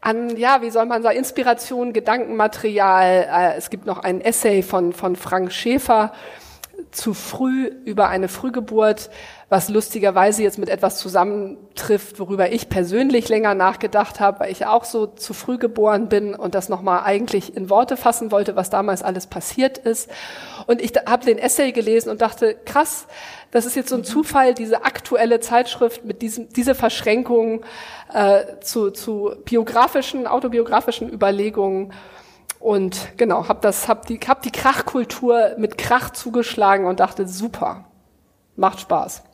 an, 0.00 0.36
ja, 0.36 0.62
wie 0.62 0.70
soll 0.70 0.86
man 0.86 1.02
sagen, 1.02 1.16
Inspiration, 1.16 1.92
Gedankenmaterial. 1.92 3.26
Äh, 3.30 3.56
es 3.56 3.70
gibt 3.70 3.86
noch 3.86 4.00
ein 4.00 4.20
Essay 4.20 4.62
von, 4.62 4.92
von 4.92 5.16
Frank 5.16 5.52
Schäfer 5.52 6.12
zu 6.90 7.14
früh 7.14 7.70
über 7.84 8.08
eine 8.08 8.28
Frühgeburt, 8.28 9.10
was 9.52 9.68
lustigerweise 9.68 10.42
jetzt 10.42 10.56
mit 10.56 10.70
etwas 10.70 10.96
zusammentrifft, 10.96 12.18
worüber 12.18 12.50
ich 12.52 12.70
persönlich 12.70 13.28
länger 13.28 13.54
nachgedacht 13.54 14.18
habe, 14.18 14.40
weil 14.40 14.50
ich 14.50 14.64
auch 14.64 14.84
so 14.84 15.06
zu 15.06 15.34
früh 15.34 15.58
geboren 15.58 16.08
bin 16.08 16.34
und 16.34 16.54
das 16.54 16.70
nochmal 16.70 17.02
eigentlich 17.04 17.54
in 17.54 17.68
Worte 17.68 17.98
fassen 17.98 18.32
wollte, 18.32 18.56
was 18.56 18.70
damals 18.70 19.02
alles 19.02 19.26
passiert 19.26 19.76
ist. 19.76 20.08
Und 20.66 20.80
ich 20.80 20.92
habe 21.06 21.26
den 21.26 21.36
Essay 21.36 21.72
gelesen 21.72 22.08
und 22.08 22.22
dachte, 22.22 22.56
krass, 22.64 23.06
das 23.50 23.66
ist 23.66 23.76
jetzt 23.76 23.90
so 23.90 23.96
ein 23.96 24.04
Zufall, 24.04 24.54
diese 24.54 24.86
aktuelle 24.86 25.38
Zeitschrift 25.38 26.02
mit 26.06 26.22
diesem, 26.22 26.48
diese 26.48 26.74
Verschränkung 26.74 27.62
äh, 28.14 28.58
zu, 28.62 28.90
zu 28.90 29.34
biografischen, 29.44 30.26
autobiografischen 30.26 31.12
Überlegungen. 31.12 31.92
Und 32.58 33.18
genau, 33.18 33.48
habe 33.48 33.60
das, 33.60 33.86
hab 33.86 34.06
die, 34.06 34.18
hab 34.26 34.40
die 34.40 34.50
Krachkultur 34.50 35.56
mit 35.58 35.76
Krach 35.76 36.08
zugeschlagen 36.08 36.86
und 36.86 37.00
dachte, 37.00 37.28
super, 37.28 37.84
macht 38.56 38.80
Spaß. 38.80 39.24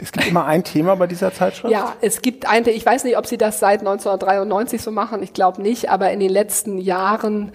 Es 0.00 0.12
gibt 0.12 0.26
immer 0.26 0.44
ein 0.44 0.64
Thema 0.64 0.94
bei 0.96 1.06
dieser 1.06 1.32
Zeitschrift? 1.32 1.72
Ja, 1.72 1.94
es 2.00 2.22
gibt 2.22 2.48
ein, 2.48 2.66
ich 2.66 2.84
weiß 2.84 3.04
nicht, 3.04 3.16
ob 3.16 3.26
Sie 3.26 3.38
das 3.38 3.60
seit 3.60 3.80
1993 3.80 4.82
so 4.82 4.90
machen, 4.90 5.22
ich 5.22 5.32
glaube 5.32 5.62
nicht, 5.62 5.90
aber 5.90 6.10
in 6.10 6.20
den 6.20 6.30
letzten 6.30 6.78
Jahren, 6.78 7.52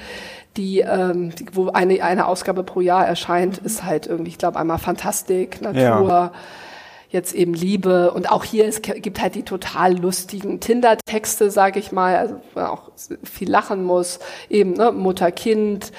die, 0.58 0.80
ähm, 0.80 1.32
wo 1.52 1.70
eine, 1.70 2.04
eine 2.04 2.28
Ausgabe 2.28 2.64
pro 2.64 2.82
Jahr 2.82 3.06
erscheint, 3.08 3.58
ist 3.58 3.84
halt 3.84 4.08
irgendwie, 4.08 4.30
ich 4.30 4.38
glaube, 4.38 4.60
einmal 4.60 4.78
Fantastik, 4.78 5.62
Natur, 5.62 6.10
ja 6.10 6.32
jetzt 7.14 7.34
eben 7.34 7.54
Liebe. 7.54 8.12
Und 8.12 8.30
auch 8.30 8.44
hier 8.44 8.66
es 8.66 8.82
gibt 8.82 9.22
halt 9.22 9.36
die 9.36 9.44
total 9.44 9.98
lustigen 9.98 10.60
Tinder-Texte, 10.60 11.52
sage 11.52 11.80
ich 11.80 11.92
mal, 11.92 12.18
also 12.18 12.36
auch 12.56 12.92
viel 13.24 13.50
lachen 13.50 13.84
muss, 13.86 14.20
eben 14.50 14.74
ne, 14.74 14.92
Mutter 14.92 15.32
Kind, 15.32 15.92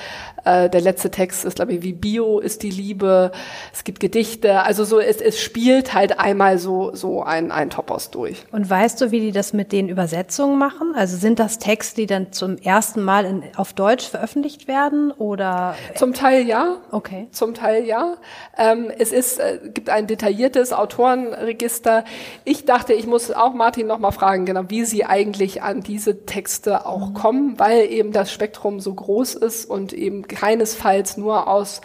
äh, 0.45 0.69
der 0.69 0.81
letzte 0.81 1.11
Text 1.11 1.45
ist, 1.45 1.57
glaube 1.57 1.73
ich, 1.73 1.83
wie 1.83 1.93
Bio 1.93 2.39
ist 2.39 2.63
die 2.63 2.71
Liebe. 2.71 3.33
Es 3.73 3.85
gibt 3.85 4.01
Gedichte. 4.01 4.63
Also 4.63 4.85
so, 4.85 5.01
es, 5.01 5.21
es 5.21 5.41
spielt 5.41 5.95
halt 5.95 6.19
einmal 6.19 6.59
so, 6.59 6.95
so 6.95 7.23
ein, 7.23 7.51
ein 7.51 7.71
Topos 7.71 8.11
durch. 8.11 8.45
Und 8.53 8.69
weißt 8.69 9.01
du, 9.01 9.11
wie 9.11 9.21
die 9.21 9.33
das 9.33 9.53
mit 9.53 9.73
den 9.73 9.89
Übersetzungen 9.89 10.59
machen? 10.59 10.95
Also 10.95 11.17
sind 11.17 11.39
das 11.39 11.59
Texte, 11.59 11.97
die 11.97 12.07
dann 12.07 12.33
zum 12.33 12.59
ersten 12.59 13.03
Mal 13.03 13.25
in, 13.25 13.43
auf 13.57 13.73
Deutsch 13.73 14.09
veröffentlicht 14.09 14.69
werden 14.69 15.11
oder? 15.13 15.75
Zum 15.95 16.13
Teil 16.13 16.47
ja. 16.47 16.77
Okay. 16.91 17.29
Zum 17.31 17.55
Teil 17.55 17.85
ja. 17.85 18.15
Ähm, 18.57 18.91
es 18.97 19.13
ist, 19.13 19.39
äh, 19.41 19.59
gibt 19.73 19.89
ein 19.89 20.07
detailliertes 20.07 20.73
Autorenregister. 20.73 22.05
Ich 22.45 22.65
dachte, 22.65 22.93
ich 22.93 23.07
muss 23.07 23.31
auch 23.31 23.55
Martin 23.55 23.87
noch 23.87 23.99
mal 23.99 24.11
fragen, 24.13 24.45
genau, 24.45 24.65
wie 24.69 24.85
sie 24.85 25.05
eigentlich 25.05 25.63
an 25.63 25.81
diese 25.81 26.27
Texte 26.27 26.87
auch 26.87 27.09
mhm. 27.09 27.15
kommen, 27.15 27.59
weil 27.59 27.91
eben 27.91 28.13
das 28.13 28.33
Spektrum 28.33 28.81
so 28.81 28.93
groß 28.95 29.35
ist 29.35 29.65
und 29.65 29.93
eben 29.93 30.23
keinesfalls 30.35 31.17
nur 31.17 31.49
aus 31.49 31.81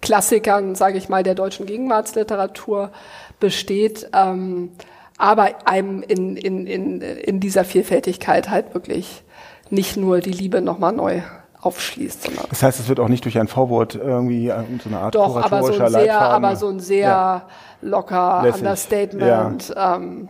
Klassikern, 0.00 0.74
sage 0.74 0.98
ich 0.98 1.08
mal, 1.08 1.22
der 1.22 1.34
deutschen 1.34 1.66
Gegenwartsliteratur 1.66 2.90
besteht, 3.40 4.10
ähm, 4.12 4.70
aber 5.16 5.50
einem 5.66 6.02
in, 6.02 6.36
in, 6.36 6.66
in, 6.66 7.00
in 7.00 7.40
dieser 7.40 7.64
Vielfältigkeit 7.64 8.50
halt 8.50 8.74
wirklich 8.74 9.22
nicht 9.70 9.96
nur 9.96 10.20
die 10.20 10.32
Liebe 10.32 10.60
nochmal 10.60 10.92
neu 10.92 11.22
aufschließt. 11.60 12.24
Sondern 12.24 12.44
das 12.50 12.62
heißt, 12.62 12.80
es 12.80 12.88
wird 12.88 13.00
auch 13.00 13.08
nicht 13.08 13.24
durch 13.24 13.38
ein 13.38 13.48
Vorwort 13.48 13.94
irgendwie 13.94 14.48
äh, 14.48 14.64
so 14.82 14.88
eine 14.88 14.98
Art 14.98 15.14
Doch, 15.14 15.36
aber 15.36 15.62
so 15.62 15.80
ein 15.80 15.90
sehr, 15.90 16.20
aber 16.20 16.56
so 16.56 16.68
ein 16.68 16.80
sehr 16.80 17.08
ja. 17.08 17.48
locker 17.80 18.40
Lässig. 18.42 18.60
Understatement. 18.60 19.68
Ja. 19.68 19.96
Ähm, 19.96 20.28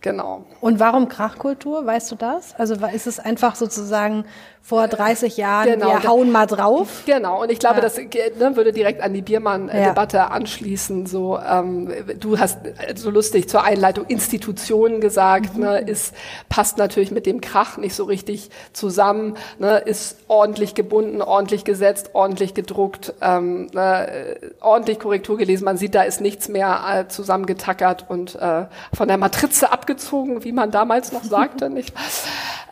genau. 0.00 0.44
Und 0.60 0.80
warum 0.80 1.08
Krachkultur? 1.08 1.84
Weißt 1.84 2.10
du 2.12 2.16
das? 2.16 2.54
Also 2.54 2.74
ist 2.86 3.06
es 3.06 3.18
einfach 3.18 3.56
sozusagen 3.56 4.24
vor 4.66 4.88
30 4.88 5.36
Jahren, 5.36 5.72
genau, 5.72 5.88
wir 5.88 6.08
hauen 6.08 6.32
mal 6.32 6.46
drauf. 6.46 7.02
Genau, 7.04 7.42
und 7.42 7.52
ich 7.52 7.58
glaube, 7.58 7.76
ja. 7.76 7.82
das 7.82 7.98
ne, 7.98 8.56
würde 8.56 8.72
direkt 8.72 9.02
an 9.02 9.12
die 9.12 9.20
Biermann-Debatte 9.20 10.16
ja. 10.16 10.28
anschließen. 10.28 11.04
So, 11.04 11.38
ähm, 11.38 11.92
du 12.18 12.38
hast 12.38 12.60
so 12.94 13.10
lustig 13.10 13.46
zur 13.46 13.62
Einleitung 13.62 14.06
Institutionen 14.06 15.02
gesagt, 15.02 15.54
mhm. 15.56 15.64
ne, 15.64 15.78
ist 15.80 16.14
passt 16.48 16.78
natürlich 16.78 17.10
mit 17.10 17.26
dem 17.26 17.42
Krach 17.42 17.76
nicht 17.76 17.94
so 17.94 18.04
richtig 18.04 18.48
zusammen, 18.72 19.36
ne, 19.58 19.76
ist 19.80 20.16
ordentlich 20.28 20.74
gebunden, 20.74 21.20
ordentlich 21.20 21.64
gesetzt, 21.64 22.12
ordentlich 22.14 22.54
gedruckt, 22.54 23.12
ähm, 23.20 23.66
ne, 23.74 24.38
ordentlich 24.62 24.98
Korrektur 24.98 25.36
gelesen. 25.36 25.66
Man 25.66 25.76
sieht, 25.76 25.94
da 25.94 26.04
ist 26.04 26.22
nichts 26.22 26.48
mehr 26.48 26.80
äh, 26.90 27.08
zusammengetackert 27.08 28.06
und 28.08 28.36
äh, 28.36 28.64
von 28.94 29.08
der 29.08 29.18
Matrize 29.18 29.70
abgezogen, 29.70 30.42
wie 30.42 30.52
man 30.52 30.70
damals 30.70 31.12
noch 31.12 31.22
sagte, 31.22 31.68
nicht? 31.74 31.92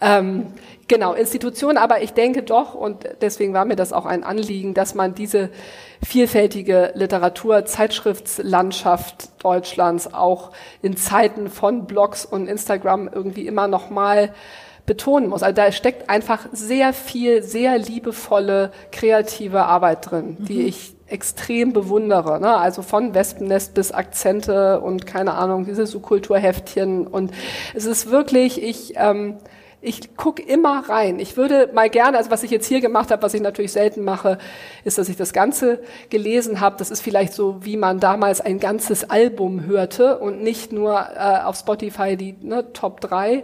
Ähm, 0.01 0.47
Genau, 0.93 1.15
Institutionen, 1.15 1.79
aber 1.79 2.03
ich 2.03 2.13
denke 2.13 2.43
doch, 2.43 2.75
und 2.75 3.09
deswegen 3.23 3.55
war 3.55 3.65
mir 3.65 3.77
das 3.77 3.95
auch 3.95 4.05
ein 4.05 4.25
Anliegen, 4.25 4.75
dass 4.75 4.95
man 4.95 5.15
diese 5.15 5.49
vielfältige 6.05 6.93
Literatur, 6.95 7.65
Zeitschriftslandschaft 7.65 9.43
Deutschlands 9.43 10.13
auch 10.13 10.51
in 10.83 10.99
Zeiten 10.99 11.49
von 11.49 11.87
Blogs 11.87 12.27
und 12.27 12.47
Instagram 12.47 13.09
irgendwie 13.11 13.47
immer 13.47 13.69
noch 13.69 13.89
mal 13.89 14.35
betonen 14.85 15.31
muss. 15.31 15.43
Also 15.43 15.55
da 15.55 15.73
steckt 15.73 16.11
einfach 16.11 16.47
sehr 16.53 16.93
viel, 16.93 17.43
sehr 17.43 17.79
liebevolle, 17.79 18.71
kreative 18.91 19.63
Arbeit 19.65 20.11
drin, 20.11 20.37
mhm. 20.41 20.45
die 20.45 20.67
ich 20.67 20.95
extrem 21.07 21.73
bewundere. 21.73 22.39
Ne? 22.39 22.55
Also 22.55 22.83
von 22.83 23.15
Wespennest 23.15 23.73
bis 23.73 23.93
Akzente 23.93 24.83
und 24.83 25.07
keine 25.07 25.33
Ahnung, 25.37 25.65
diese 25.65 25.87
Subkulturheftchen. 25.87 27.07
Und 27.07 27.33
es 27.73 27.87
ist 27.87 28.11
wirklich, 28.11 28.63
ich 28.63 28.93
ähm, 28.97 29.39
ich 29.83 30.17
gucke 30.17 30.41
immer 30.41 30.89
rein. 30.89 31.19
Ich 31.19 31.37
würde 31.37 31.69
mal 31.75 31.91
gerne, 31.91 32.17
also 32.17 32.31
was 32.31 32.45
ich 32.45 32.53
jetzt 32.53 32.67
hier 32.67 32.81
gemacht 32.81 33.11
habe, 33.11 33.21
was 33.23 33.35
ich 33.35 33.43
natürlich 33.43 33.73
selten 33.73 34.05
mache, 34.05 34.39
ist, 34.85 34.97
dass 34.97 35.09
ich 35.09 35.17
das 35.17 35.33
Ganze 35.33 35.81
gelesen 36.09 36.61
habe. 36.61 36.77
Das 36.79 36.93
ist 36.93 37.03
vielleicht 37.03 37.33
so, 37.33 37.65
wie 37.65 37.77
man 37.77 37.99
damals 37.99 38.41
ein 38.41 38.61
ganzes 38.61 39.11
Album 39.11 39.67
hörte 39.67 40.19
und 40.19 40.43
nicht 40.43 40.73
nur 40.73 41.09
äh, 41.17 41.43
auf 41.43 41.57
Spotify 41.57 42.17
die 42.17 42.37
ne, 42.41 42.73
Top 42.73 43.01
3. 43.01 43.43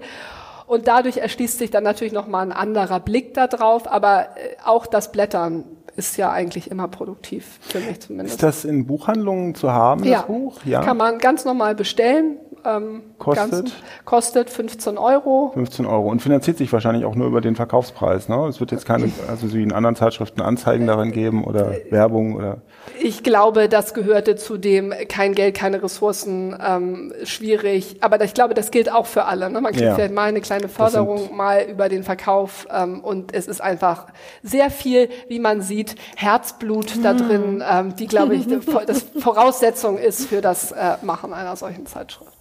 Und 0.68 0.86
dadurch 0.86 1.16
erschließt 1.16 1.58
sich 1.58 1.70
dann 1.70 1.82
natürlich 1.82 2.12
nochmal 2.12 2.46
ein 2.46 2.52
anderer 2.52 3.00
Blick 3.00 3.34
darauf, 3.34 3.90
aber 3.90 4.28
äh, 4.36 4.56
auch 4.64 4.86
das 4.86 5.10
Blättern 5.10 5.64
ist 5.96 6.16
ja 6.16 6.30
eigentlich 6.30 6.70
immer 6.70 6.86
produktiv, 6.86 7.58
für 7.60 7.80
mich 7.80 8.00
zumindest. 8.00 8.36
Ist 8.36 8.42
das 8.44 8.64
in 8.64 8.86
Buchhandlungen 8.86 9.56
zu 9.56 9.72
haben, 9.72 10.04
ja. 10.04 10.18
das 10.18 10.26
Buch? 10.26 10.60
Ja, 10.64 10.82
kann 10.82 10.96
man 10.96 11.18
ganz 11.18 11.44
normal 11.44 11.74
bestellen. 11.74 12.36
Ähm, 12.68 13.02
kostet? 13.18 13.50
Ganz, 13.50 13.72
kostet 14.04 14.50
15 14.50 14.98
Euro. 14.98 15.50
15 15.54 15.86
Euro 15.86 16.10
und 16.10 16.20
finanziert 16.20 16.58
sich 16.58 16.72
wahrscheinlich 16.72 17.04
auch 17.04 17.14
nur 17.14 17.26
über 17.26 17.40
den 17.40 17.56
Verkaufspreis. 17.56 18.28
Ne? 18.28 18.46
Es 18.46 18.60
wird 18.60 18.72
jetzt 18.72 18.84
keine, 18.84 19.10
also 19.28 19.52
wie 19.54 19.62
in 19.62 19.72
anderen 19.72 19.96
Zeitschriften 19.96 20.42
Anzeigen 20.42 20.86
darin 20.86 21.12
geben 21.12 21.44
oder 21.44 21.72
Werbung 21.90 22.36
oder. 22.36 22.58
Ich 23.00 23.22
glaube, 23.22 23.68
das 23.68 23.94
gehörte 23.94 24.36
zu 24.36 24.58
dem 24.58 24.92
kein 25.08 25.34
Geld, 25.34 25.54
keine 25.54 25.82
Ressourcen, 25.82 26.56
ähm, 26.64 27.12
schwierig. 27.24 27.96
Aber 28.00 28.22
ich 28.22 28.34
glaube, 28.34 28.54
das 28.54 28.70
gilt 28.70 28.92
auch 28.92 29.06
für 29.06 29.24
alle. 29.24 29.50
Ne? 29.50 29.60
Man 29.60 29.72
kriegt 29.72 29.84
ja. 29.84 29.94
vielleicht 29.94 30.14
mal 30.14 30.24
eine 30.24 30.40
kleine 30.40 30.68
Förderung 30.68 31.34
mal 31.34 31.62
über 31.62 31.88
den 31.88 32.02
Verkauf 32.02 32.66
ähm, 32.70 33.00
und 33.00 33.34
es 33.34 33.46
ist 33.46 33.60
einfach 33.62 34.06
sehr 34.42 34.70
viel, 34.70 35.08
wie 35.28 35.38
man 35.38 35.62
sieht, 35.62 35.94
Herzblut 36.16 36.94
hm. 36.94 37.02
da 37.02 37.14
drin, 37.14 37.64
ähm, 37.68 37.96
die 37.96 38.06
glaube 38.06 38.34
ich 38.34 38.46
das 38.86 39.06
Voraussetzung 39.18 39.98
ist 39.98 40.26
für 40.26 40.40
das 40.40 40.72
äh, 40.72 40.96
Machen 41.02 41.32
einer 41.32 41.56
solchen 41.56 41.86
Zeitschrift. 41.86 42.37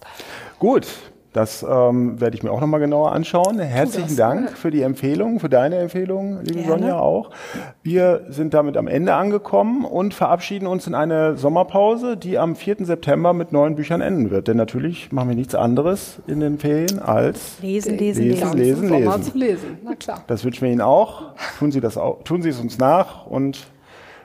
Gut, 0.58 0.86
das 1.32 1.62
ähm, 1.62 2.20
werde 2.20 2.36
ich 2.36 2.42
mir 2.42 2.50
auch 2.50 2.60
nochmal 2.60 2.80
genauer 2.80 3.12
anschauen. 3.12 3.58
Herzlichen 3.58 4.16
Dank 4.16 4.56
für 4.56 4.70
die 4.70 4.80
Empfehlung, 4.82 5.40
für 5.40 5.50
deine 5.50 5.76
Empfehlung, 5.76 6.40
liebe 6.42 6.62
Gerne. 6.62 6.68
Sonja 6.68 6.98
auch. 6.98 7.30
Wir 7.82 8.24
sind 8.28 8.54
damit 8.54 8.76
am 8.76 8.88
Ende 8.88 9.14
angekommen 9.14 9.84
und 9.84 10.14
verabschieden 10.14 10.66
uns 10.66 10.86
in 10.86 10.94
eine 10.94 11.36
Sommerpause, 11.36 12.16
die 12.16 12.38
am 12.38 12.56
4. 12.56 12.78
September 12.80 13.34
mit 13.34 13.52
neuen 13.52 13.76
Büchern 13.76 14.00
enden 14.00 14.30
wird. 14.30 14.48
Denn 14.48 14.56
natürlich 14.56 15.12
machen 15.12 15.28
wir 15.28 15.36
nichts 15.36 15.54
anderes 15.54 16.18
in 16.26 16.40
den 16.40 16.58
Ferien 16.58 16.98
als 16.98 17.60
lesen, 17.60 17.98
lesen, 17.98 18.24
lesen, 18.24 18.52
lesen. 18.54 18.88
lesen, 18.88 19.04
lesen. 19.04 19.22
Zu 19.22 19.38
lesen. 19.38 19.78
Na 19.84 19.94
klar. 19.94 20.24
Das 20.26 20.44
wünschen 20.44 20.62
wir 20.62 20.72
Ihnen 20.72 20.80
auch. 20.80 21.34
Tun 21.58 21.70
Sie 21.70 21.80
das 21.80 21.98
auch, 21.98 22.22
tun 22.24 22.40
Sie 22.40 22.48
es 22.48 22.58
uns 22.58 22.78
nach 22.78 23.26
und 23.26 23.66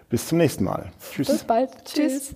bis 0.10 0.28
zum 0.28 0.38
nächsten 0.38 0.64
Mal. 0.64 0.86
Tschüss. 1.12 1.28
Bis 1.28 1.44
bald. 1.44 1.70
Tschüss. 1.86 2.34